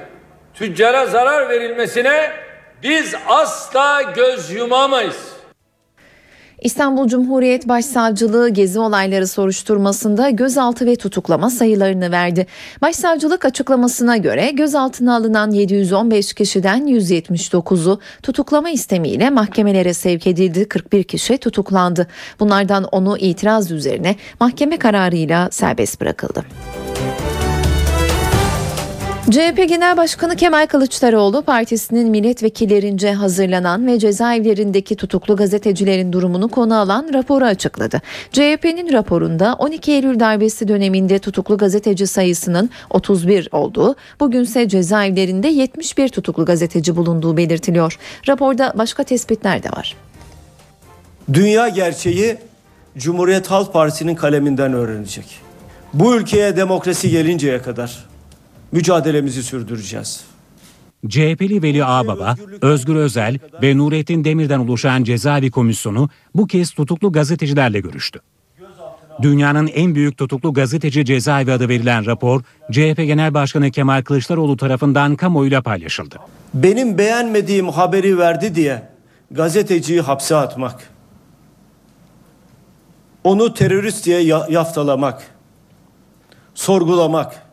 [0.55, 2.31] tüccara zarar verilmesine
[2.83, 5.34] biz asla göz yumamayız.
[6.65, 12.47] İstanbul Cumhuriyet Başsavcılığı gezi olayları soruşturmasında gözaltı ve tutuklama sayılarını verdi.
[12.83, 20.69] Başsavcılık açıklamasına göre gözaltına alınan 715 kişiden 179'u tutuklama istemiyle mahkemelere sevk edildi.
[20.69, 22.07] 41 kişi tutuklandı.
[22.41, 26.45] Bunlardan onu itiraz üzerine mahkeme kararıyla serbest bırakıldı.
[29.35, 37.11] CHP Genel Başkanı Kemal Kılıçdaroğlu partisinin milletvekillerince hazırlanan ve cezaevlerindeki tutuklu gazetecilerin durumunu konu alan
[37.15, 38.03] raporu açıkladı.
[38.33, 46.45] CHP'nin raporunda 12 Eylül darbesi döneminde tutuklu gazeteci sayısının 31 olduğu, bugünse cezaevlerinde 71 tutuklu
[46.45, 47.99] gazeteci bulunduğu belirtiliyor.
[48.29, 49.97] Raporda başka tespitler de var.
[51.33, 52.37] Dünya gerçeği
[52.99, 55.27] Cumhuriyet Halk Partisi'nin kaleminden öğrenecek.
[55.95, 58.14] Bu ülkeye demokrasi gelinceye kadar
[58.75, 60.25] mücadelemizi sürdüreceğiz.
[61.09, 67.81] CHP'li Veli Ağbaba, Özgür Özel ve Nurettin Demir'den oluşan cezaevi komisyonu bu kez tutuklu gazetecilerle
[67.81, 68.21] görüştü.
[69.23, 72.41] Dünyanın en büyük tutuklu gazeteci cezaevi adı verilen rapor,
[72.73, 76.17] CHP Genel Başkanı Kemal Kılıçdaroğlu tarafından kamuoyuyla paylaşıldı.
[76.55, 78.83] Benim beğenmediğim haberi verdi diye
[79.31, 80.91] gazeteciyi hapse atmak,
[83.25, 85.23] onu terörist diye yaftalamak,
[86.55, 87.44] sorgulamak,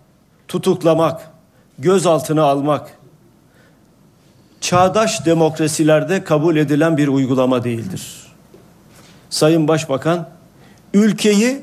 [0.52, 1.32] tutuklamak,
[1.80, 2.97] gözaltına almak
[4.62, 8.08] çağdaş demokrasilerde kabul edilen bir uygulama değildir.
[9.30, 10.30] Sayın Başbakan
[10.93, 11.60] ülkeyi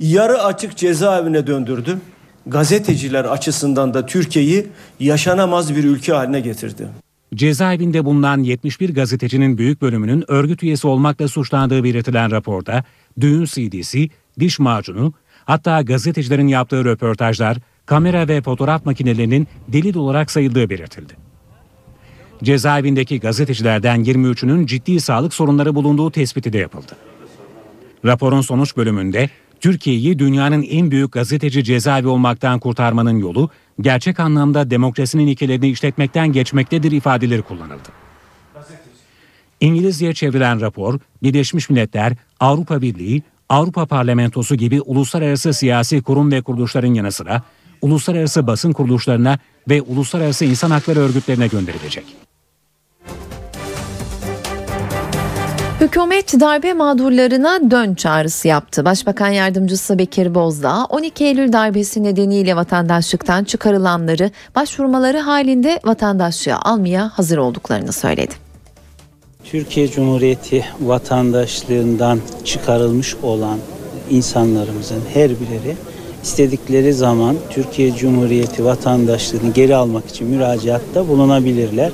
[0.00, 1.98] yarı açık cezaevine döndürdü.
[2.46, 4.66] Gazeteciler açısından da Türkiye'yi
[5.00, 6.88] yaşanamaz bir ülke haline getirdi.
[7.34, 12.84] Cezaevinde bulunan 71 gazetecinin büyük bölümünün örgüt üyesi olmakla suçlandığı belirtilen raporda
[13.20, 14.10] düğün CD'si,
[14.40, 15.12] diş macunu,
[15.44, 21.12] hatta gazetecilerin yaptığı röportajlar, kamera ve fotoğraf makinelerinin delil olarak sayıldığı belirtildi.
[22.42, 26.96] Cezaevindeki gazetecilerden 23'ünün ciddi sağlık sorunları bulunduğu tespiti de yapıldı.
[28.04, 29.30] Raporun sonuç bölümünde
[29.60, 36.92] Türkiye'yi dünyanın en büyük gazeteci cezaevi olmaktan kurtarmanın yolu gerçek anlamda demokrasinin ilkelerini işletmekten geçmektedir
[36.92, 37.88] ifadeleri kullanıldı.
[39.60, 46.94] İngilizce çevrilen rapor, Birleşmiş Milletler, Avrupa Birliği, Avrupa Parlamentosu gibi uluslararası siyasi kurum ve kuruluşların
[46.94, 47.42] yanı sıra
[47.82, 52.04] uluslararası basın kuruluşlarına ve uluslararası insan hakları örgütlerine gönderilecek.
[55.80, 58.84] Hükümet darbe mağdurlarına dön çağrısı yaptı.
[58.84, 67.38] Başbakan Yardımcısı Bekir Bozdağ 12 Eylül darbesi nedeniyle vatandaşlıktan çıkarılanları başvurmaları halinde vatandaşlığa almaya hazır
[67.38, 68.34] olduklarını söyledi.
[69.44, 73.58] Türkiye Cumhuriyeti vatandaşlığından çıkarılmış olan
[74.10, 75.76] insanlarımızın her birleri
[76.26, 81.92] istedikleri zaman Türkiye Cumhuriyeti vatandaşlığını geri almak için müracaatta bulunabilirler.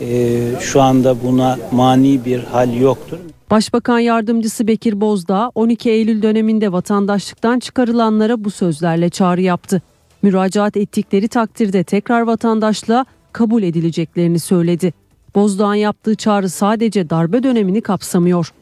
[0.00, 3.18] Ee, şu anda buna mani bir hal yoktur.
[3.50, 9.82] Başbakan Yardımcısı Bekir Bozdağ 12 Eylül döneminde vatandaşlıktan çıkarılanlara bu sözlerle çağrı yaptı.
[10.22, 14.92] Müracaat ettikleri takdirde tekrar vatandaşlığa kabul edileceklerini söyledi.
[15.34, 18.52] Bozdağ'ın yaptığı çağrı sadece darbe dönemini kapsamıyor.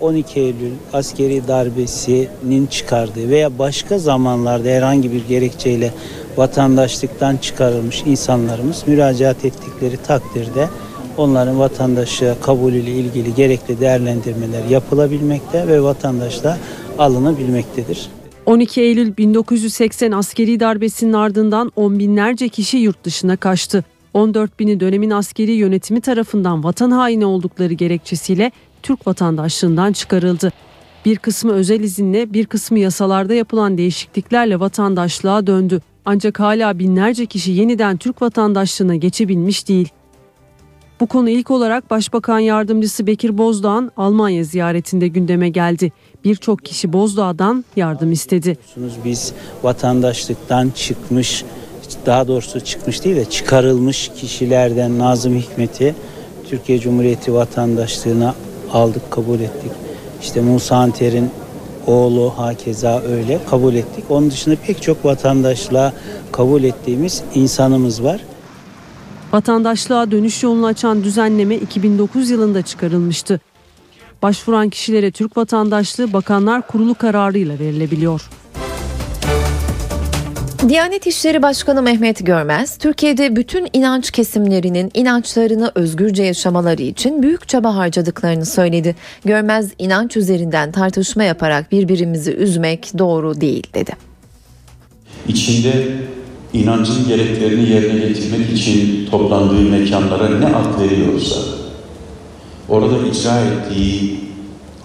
[0.00, 5.92] 12 Eylül askeri darbesinin çıkardığı veya başka zamanlarda herhangi bir gerekçeyle
[6.36, 10.68] vatandaşlıktan çıkarılmış insanlarımız müracaat ettikleri takdirde
[11.16, 16.58] onların vatandaşlığa kabulüyle ilgili gerekli değerlendirmeler yapılabilmekte ve vatandaşlığa
[16.98, 18.08] alınabilmektedir.
[18.46, 23.84] 12 Eylül 1980 askeri darbesinin ardından on binlerce kişi yurt dışına kaçtı.
[24.14, 28.52] 14 bini dönemin askeri yönetimi tarafından vatan haini oldukları gerekçesiyle
[28.82, 30.52] Türk vatandaşlığından çıkarıldı.
[31.04, 35.80] Bir kısmı özel izinle, bir kısmı yasalarda yapılan değişikliklerle vatandaşlığa döndü.
[36.04, 39.88] Ancak hala binlerce kişi yeniden Türk vatandaşlığına geçebilmiş değil.
[41.00, 45.92] Bu konu ilk olarak Başbakan Yardımcısı Bekir Bozdağ'ın Almanya ziyaretinde gündeme geldi.
[46.24, 48.58] Birçok kişi Bozdağ'dan yardım istedi.
[49.04, 51.44] Biz vatandaşlıktan çıkmış,
[52.06, 55.94] daha doğrusu çıkmış değil de çıkarılmış kişilerden Nazım Hikmet'i
[56.48, 58.34] Türkiye Cumhuriyeti vatandaşlığına
[58.72, 59.72] aldık, kabul ettik.
[60.22, 61.30] İşte Musa Anter'in
[61.86, 64.04] oğlu hakeza öyle kabul ettik.
[64.08, 65.92] Onun dışında pek çok vatandaşlığa
[66.32, 68.20] kabul ettiğimiz insanımız var.
[69.32, 73.40] Vatandaşlığa dönüş yolunu açan düzenleme 2009 yılında çıkarılmıştı.
[74.22, 78.30] Başvuran kişilere Türk vatandaşlığı Bakanlar Kurulu kararıyla verilebiliyor.
[80.66, 87.76] Diyanet İşleri Başkanı Mehmet Görmez, Türkiye'de bütün inanç kesimlerinin inançlarını özgürce yaşamaları için büyük çaba
[87.76, 88.96] harcadıklarını söyledi.
[89.24, 93.92] Görmez, inanç üzerinden tartışma yaparak birbirimizi üzmek doğru değil dedi.
[95.28, 95.86] İçinde
[96.52, 101.40] inancın gereklerini yerine getirmek için toplandığı mekanlara ne ad veriyorsa,
[102.68, 104.20] orada icra ettiği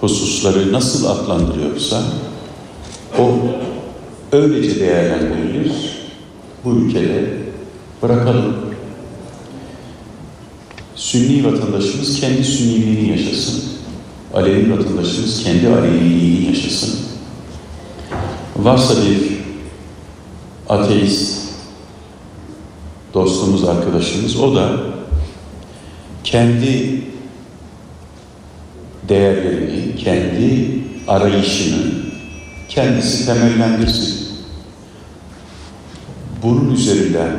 [0.01, 2.01] hususları nasıl adlandırıyorsa
[3.19, 3.39] o
[4.33, 5.71] öylece değerlendirilir.
[6.65, 7.25] Bu ülkede
[8.01, 8.55] bırakalım.
[10.95, 13.63] Sünni vatandaşımız kendi sünniliğini yaşasın.
[14.33, 16.99] Alevi vatandaşımız kendi aleviliğini yaşasın.
[18.55, 19.33] Varsa bir
[20.69, 21.43] ateist
[23.13, 24.71] dostumuz, arkadaşımız o da
[26.23, 27.01] kendi
[29.09, 30.69] değerlerini, kendi
[31.07, 32.03] arayışını
[32.69, 34.12] kendisi temellendirsin.
[36.43, 37.31] Bunun üzerinden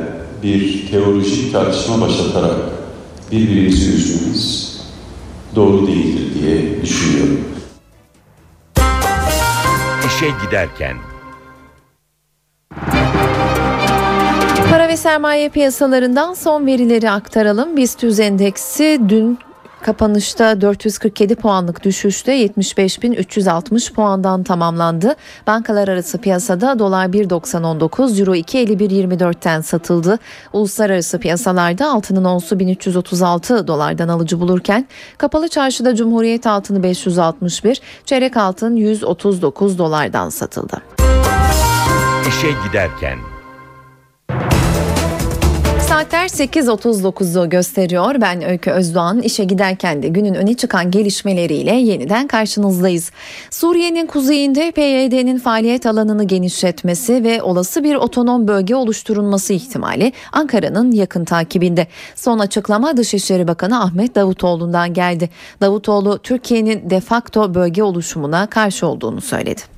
[0.43, 2.55] bir teolojik tartışma başlatarak
[3.31, 4.75] birbirimizi üzmemiz
[5.55, 7.45] doğru değildir diye düşünüyorum.
[10.07, 10.97] İşe giderken
[14.71, 17.77] Para ve sermaye piyasalarından son verileri aktaralım.
[17.77, 19.39] BIST endeksi dün
[19.85, 25.15] Kapanışta 447 puanlık düşüşte 75.360 puandan tamamlandı.
[25.47, 30.19] Bankalar arası piyasada dolar 1.9019, euro 2.51.24'ten satıldı.
[30.53, 38.75] Uluslararası piyasalarda altının onsu 1336 dolardan alıcı bulurken kapalı çarşıda Cumhuriyet altını 561, çeyrek altın
[38.75, 40.81] 139 dolardan satıldı.
[42.27, 43.34] İşe giderken
[45.95, 48.21] Saatler 8.39'u gösteriyor.
[48.21, 49.21] Ben Öykü Özdoğan.
[49.21, 53.11] İşe giderken de günün öne çıkan gelişmeleriyle yeniden karşınızdayız.
[53.49, 61.25] Suriye'nin kuzeyinde PYD'nin faaliyet alanını genişletmesi ve olası bir otonom bölge oluşturulması ihtimali Ankara'nın yakın
[61.25, 61.87] takibinde.
[62.15, 65.29] Son açıklama Dışişleri Bakanı Ahmet Davutoğlu'ndan geldi.
[65.61, 69.74] Davutoğlu Türkiye'nin de facto bölge oluşumuna karşı olduğunu söyledi.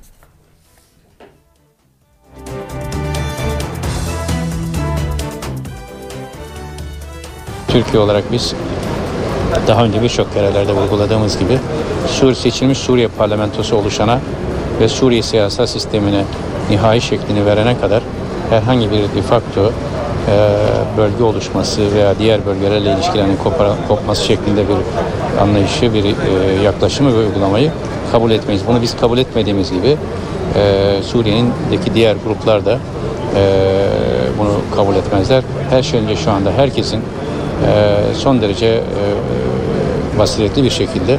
[7.78, 8.54] Türkiye olarak biz
[9.66, 11.58] daha önce birçok kerelerde vurguladığımız gibi
[12.06, 14.20] Suriye seçilmiş Suriye parlamentosu oluşana
[14.80, 16.24] ve Suriye siyasal sistemine
[16.70, 18.02] nihai şeklini verene kadar
[18.50, 19.72] herhangi bir de facto e,
[20.96, 23.38] bölge oluşması veya diğer bölgelerle ilişkilerin
[23.88, 24.76] kopması şeklinde bir
[25.42, 27.70] anlayışı, bir e, yaklaşımı ve uygulamayı
[28.12, 28.62] kabul etmeyiz.
[28.68, 29.96] Bunu biz kabul etmediğimiz gibi
[30.56, 32.78] e, Suriye'deki diğer gruplar da
[34.38, 35.42] bunu kabul etmezler.
[35.70, 37.02] Her şey önce şu anda herkesin
[38.14, 38.80] son derece
[40.18, 41.18] basiretli bir şekilde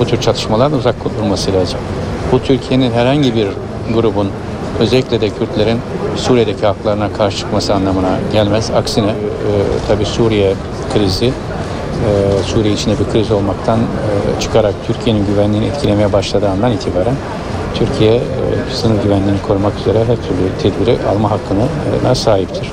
[0.00, 1.78] bu tür çatışmalardan uzak durması lazım.
[2.32, 3.48] Bu Türkiye'nin herhangi bir
[3.94, 4.28] grubun
[4.80, 5.80] özellikle de Kürtlerin
[6.16, 8.70] Suriye'deki haklarına karşı çıkması anlamına gelmez.
[8.70, 9.14] Aksine e,
[9.88, 10.54] tabii Suriye
[10.94, 11.32] krizi e,
[12.42, 17.14] Suriye içinde bir kriz olmaktan e, çıkarak Türkiye'nin güvenliğini etkilemeye başladığı andan itibaren
[17.74, 18.20] Türkiye e,
[18.74, 21.62] sınır güvenliğini korumak üzere her türlü tedbiri alma hakkına
[22.10, 22.70] e, sahiptir.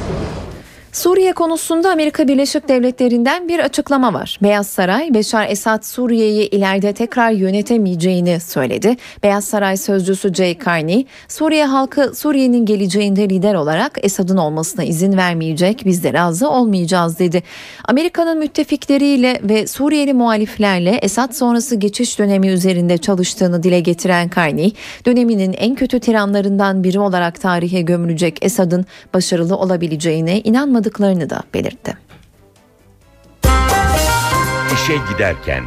[0.93, 4.39] Suriye konusunda Amerika Birleşik Devletleri'nden bir açıklama var.
[4.43, 8.97] Beyaz Saray, Beşar Esad Suriye'yi ileride tekrar yönetemeyeceğini söyledi.
[9.23, 15.81] Beyaz Saray sözcüsü Jay Carney, Suriye halkı Suriye'nin geleceğinde lider olarak Esad'ın olmasına izin vermeyecek,
[15.85, 17.43] biz de razı olmayacağız dedi.
[17.85, 24.73] Amerika'nın müttefikleriyle ve Suriyeli muhaliflerle Esad sonrası geçiş dönemi üzerinde çalıştığını dile getiren Carney,
[25.05, 31.97] döneminin en kötü tiranlarından biri olarak tarihe gömülecek Esad'ın başarılı olabileceğine inanmadı olmadıklarını da belirtti.
[34.73, 35.63] İşe giderken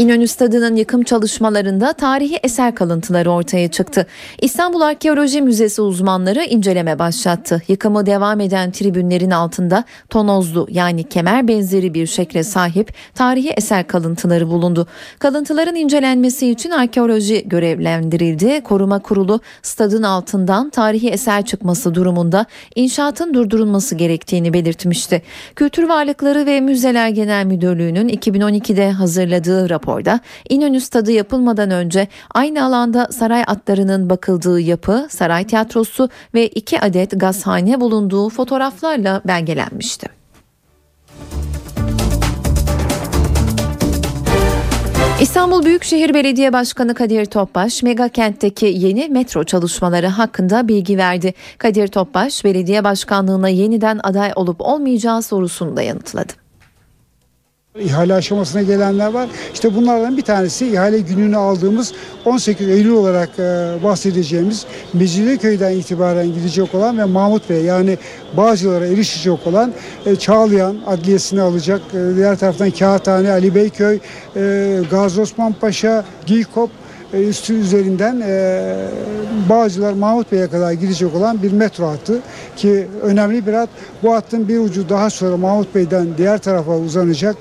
[0.00, 4.06] İnönü Stadı'nın yıkım çalışmalarında tarihi eser kalıntıları ortaya çıktı.
[4.42, 7.62] İstanbul Arkeoloji Müzesi uzmanları inceleme başlattı.
[7.68, 14.48] Yıkımı devam eden tribünlerin altında tonozlu yani kemer benzeri bir şekle sahip tarihi eser kalıntıları
[14.48, 14.86] bulundu.
[15.18, 18.60] Kalıntıların incelenmesi için arkeoloji görevlendirildi.
[18.60, 25.22] Koruma kurulu stadın altından tarihi eser çıkması durumunda inşaatın durdurulması gerektiğini belirtmişti.
[25.56, 32.64] Kültür Varlıkları ve Müzeler Genel Müdürlüğü'nün 2012'de hazırladığı rapor raporda İnönü Stadı yapılmadan önce aynı
[32.64, 40.06] alanda saray atlarının bakıldığı yapı, saray tiyatrosu ve iki adet gazhane bulunduğu fotoğraflarla belgelenmişti.
[45.20, 51.34] İstanbul Büyükşehir Belediye Başkanı Kadir Topbaş, mega kentteki yeni metro çalışmaları hakkında bilgi verdi.
[51.58, 56.39] Kadir Topbaş, belediye başkanlığına yeniden aday olup olmayacağı sorusunu da yanıtladı.
[57.78, 59.28] İhale aşamasına gelenler var.
[59.54, 61.92] İşte bunlardan bir tanesi ihale gününü aldığımız
[62.24, 63.42] 18 Eylül olarak e,
[63.84, 67.98] bahsedeceğimiz Mecidiyeköy'den itibaren gidecek olan ve Mahmut Bey yani
[68.36, 69.72] Bağcılar'a erişecek olan
[70.06, 71.80] e, Çağlayan Adliyesi'ni alacak.
[71.94, 73.98] E, diğer taraftan Kağıthane, Ali Beyköy,
[74.90, 76.70] Gazi Osman Paşa, Giykop
[77.12, 78.62] üstü üzerinden e,
[79.48, 82.20] Bağcılar Mahmut Bey'e kadar gidecek olan bir metro hattı
[82.56, 83.68] ki önemli bir hat.
[84.02, 87.36] Bu hattın bir ucu daha sonra Mahmut Bey'den diğer tarafa uzanacak.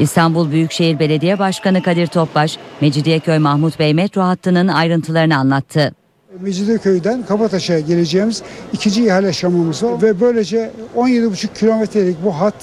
[0.00, 5.94] İstanbul Büyükşehir Belediye Başkanı Kadir Topbaş, Mecidiyeköy Mahmut Bey metro hattının ayrıntılarını anlattı.
[6.40, 8.42] Mecidiyeköy'den Kabataş'a geleceğimiz
[8.72, 12.54] ikinci ihale aşamamız var ve böylece 17,5 kilometrelik bu hat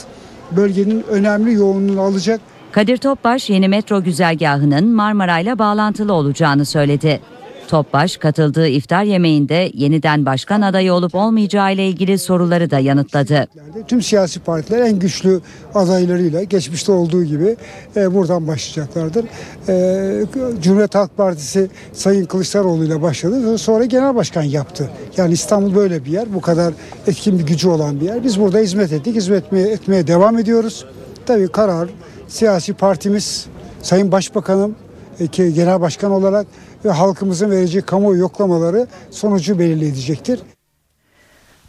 [0.52, 2.42] bölgenin önemli yoğunluğunu alacak.
[2.72, 7.22] Kadir Topbaş yeni metro güzergahının Marmara ile bağlantılı olacağını söyledi.
[7.68, 13.48] Topbaş katıldığı iftar yemeğinde yeniden başkan adayı olup olmayacağı ile ilgili soruları da yanıtladı.
[13.88, 15.42] Tüm siyasi partiler en güçlü
[15.76, 17.56] adaylarıyla geçmişte olduğu gibi
[17.96, 19.26] e, buradan başlayacaklardır.
[19.70, 20.26] E,
[20.62, 24.90] Cumhuriyet Halk Partisi Sayın Kılıçdaroğlu ile başladı sonra genel başkan yaptı.
[25.18, 26.74] Yani İstanbul böyle bir yer bu kadar
[27.08, 28.24] etkin bir gücü olan bir yer.
[28.24, 30.86] Biz burada hizmet ettik hizmet etmeye, etmeye devam ediyoruz.
[31.26, 31.90] Tabii karar
[32.28, 33.46] siyasi partimiz
[33.82, 34.76] Sayın Başbakanım
[35.20, 36.48] e, genel başkan olarak
[36.86, 40.40] ve halkımızın vereceği kamuoyu yoklamaları sonucu belirleyecektir.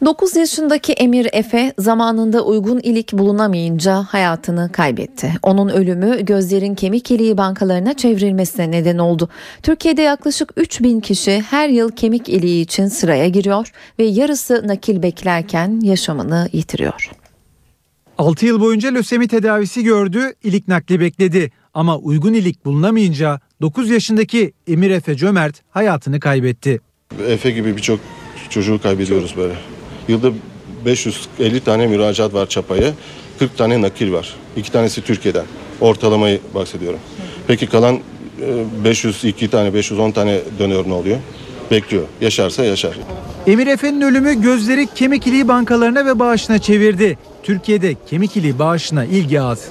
[0.05, 5.33] 9 yaşındaki Emir Efe zamanında uygun ilik bulunamayınca hayatını kaybetti.
[5.43, 9.29] Onun ölümü gözlerin kemik iliği bankalarına çevrilmesine neden oldu.
[9.63, 15.81] Türkiye'de yaklaşık 3000 kişi her yıl kemik iliği için sıraya giriyor ve yarısı nakil beklerken
[15.83, 17.11] yaşamını yitiriyor.
[18.19, 21.51] 6 yıl boyunca lösemi tedavisi gördü, ilik nakli bekledi.
[21.79, 26.81] Ama uygun ilik bulunamayınca 9 yaşındaki Emir Efe Cömert hayatını kaybetti.
[27.29, 28.01] Efe gibi birçok
[28.51, 29.55] çocuğu kaybediyoruz böyle.
[30.09, 30.31] Yılda
[30.85, 32.93] 550 tane müracaat var çapaya.
[33.39, 34.35] 40 tane nakil var.
[34.57, 35.45] İki tanesi Türkiye'den.
[35.81, 36.99] Ortalamayı bahsediyorum.
[37.47, 41.19] Peki kalan e, 502 tane, 510 tane dönüyor ne oluyor?
[41.71, 42.05] Bekliyor.
[42.21, 42.99] Yaşarsa yaşar.
[43.47, 47.19] Emir Efe'nin ölümü gözleri kemik iliği bankalarına ve bağışına çevirdi.
[47.43, 49.69] Türkiye'de kemik iliği bağışına ilgi az.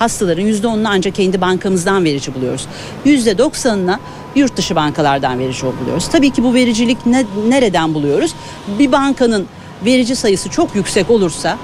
[0.00, 2.66] Hastaların %10'unu ancak kendi bankamızdan verici buluyoruz.
[3.06, 3.98] %90'ına
[4.34, 6.08] yurt dışı bankalardan verici buluyoruz.
[6.08, 8.34] Tabii ki bu vericilik ne, nereden buluyoruz?
[8.78, 9.46] Bir bankanın
[9.84, 11.58] verici sayısı çok yüksek olursa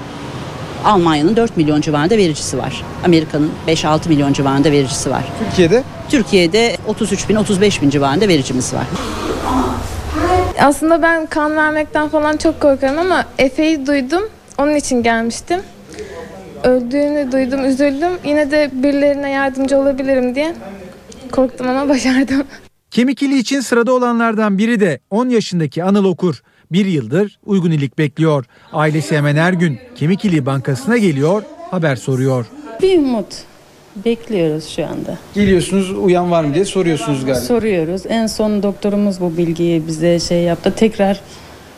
[0.85, 2.83] Almanya'nın 4 milyon civarında vericisi var.
[3.05, 5.23] Amerika'nın 5-6 milyon civarında vericisi var.
[5.49, 5.83] Türkiye'de?
[6.09, 8.85] Türkiye'de 33 bin 35 bin civarında vericimiz var.
[10.59, 14.21] Aslında ben kan vermekten falan çok korkarım ama Efe'yi duydum.
[14.57, 15.61] Onun için gelmiştim.
[16.63, 18.11] Öldüğünü duydum, üzüldüm.
[18.25, 20.55] Yine de birilerine yardımcı olabilirim diye
[21.31, 22.43] korktum ama başardım.
[22.91, 26.41] Kemik iliği için sırada olanlardan biri de 10 yaşındaki Anıl Okur.
[26.71, 28.45] Bir yıldır uygun ilik bekliyor.
[28.73, 32.45] Ailesi hemen her gün kemik iliği bankasına geliyor, haber soruyor.
[32.81, 33.27] Bir umut.
[34.05, 35.17] Bekliyoruz şu anda.
[35.35, 37.39] Geliyorsunuz uyan var mı diye soruyorsunuz galiba.
[37.41, 38.01] Soruyoruz.
[38.09, 40.73] En son doktorumuz bu bilgiyi bize şey yaptı.
[40.75, 41.21] Tekrar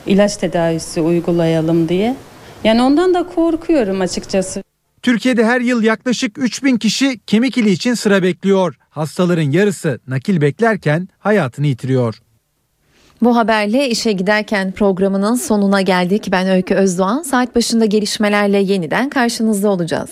[0.05, 2.15] ilaç tedavisi uygulayalım diye.
[2.63, 4.63] Yani ondan da korkuyorum açıkçası.
[5.01, 8.75] Türkiye'de her yıl yaklaşık 3000 kişi kemik iliği için sıra bekliyor.
[8.89, 12.21] Hastaların yarısı nakil beklerken hayatını yitiriyor.
[13.21, 16.27] Bu haberle işe giderken programının sonuna geldik.
[16.31, 17.21] Ben Öykü Özdoğan.
[17.21, 20.09] Saat başında gelişmelerle yeniden karşınızda olacağız.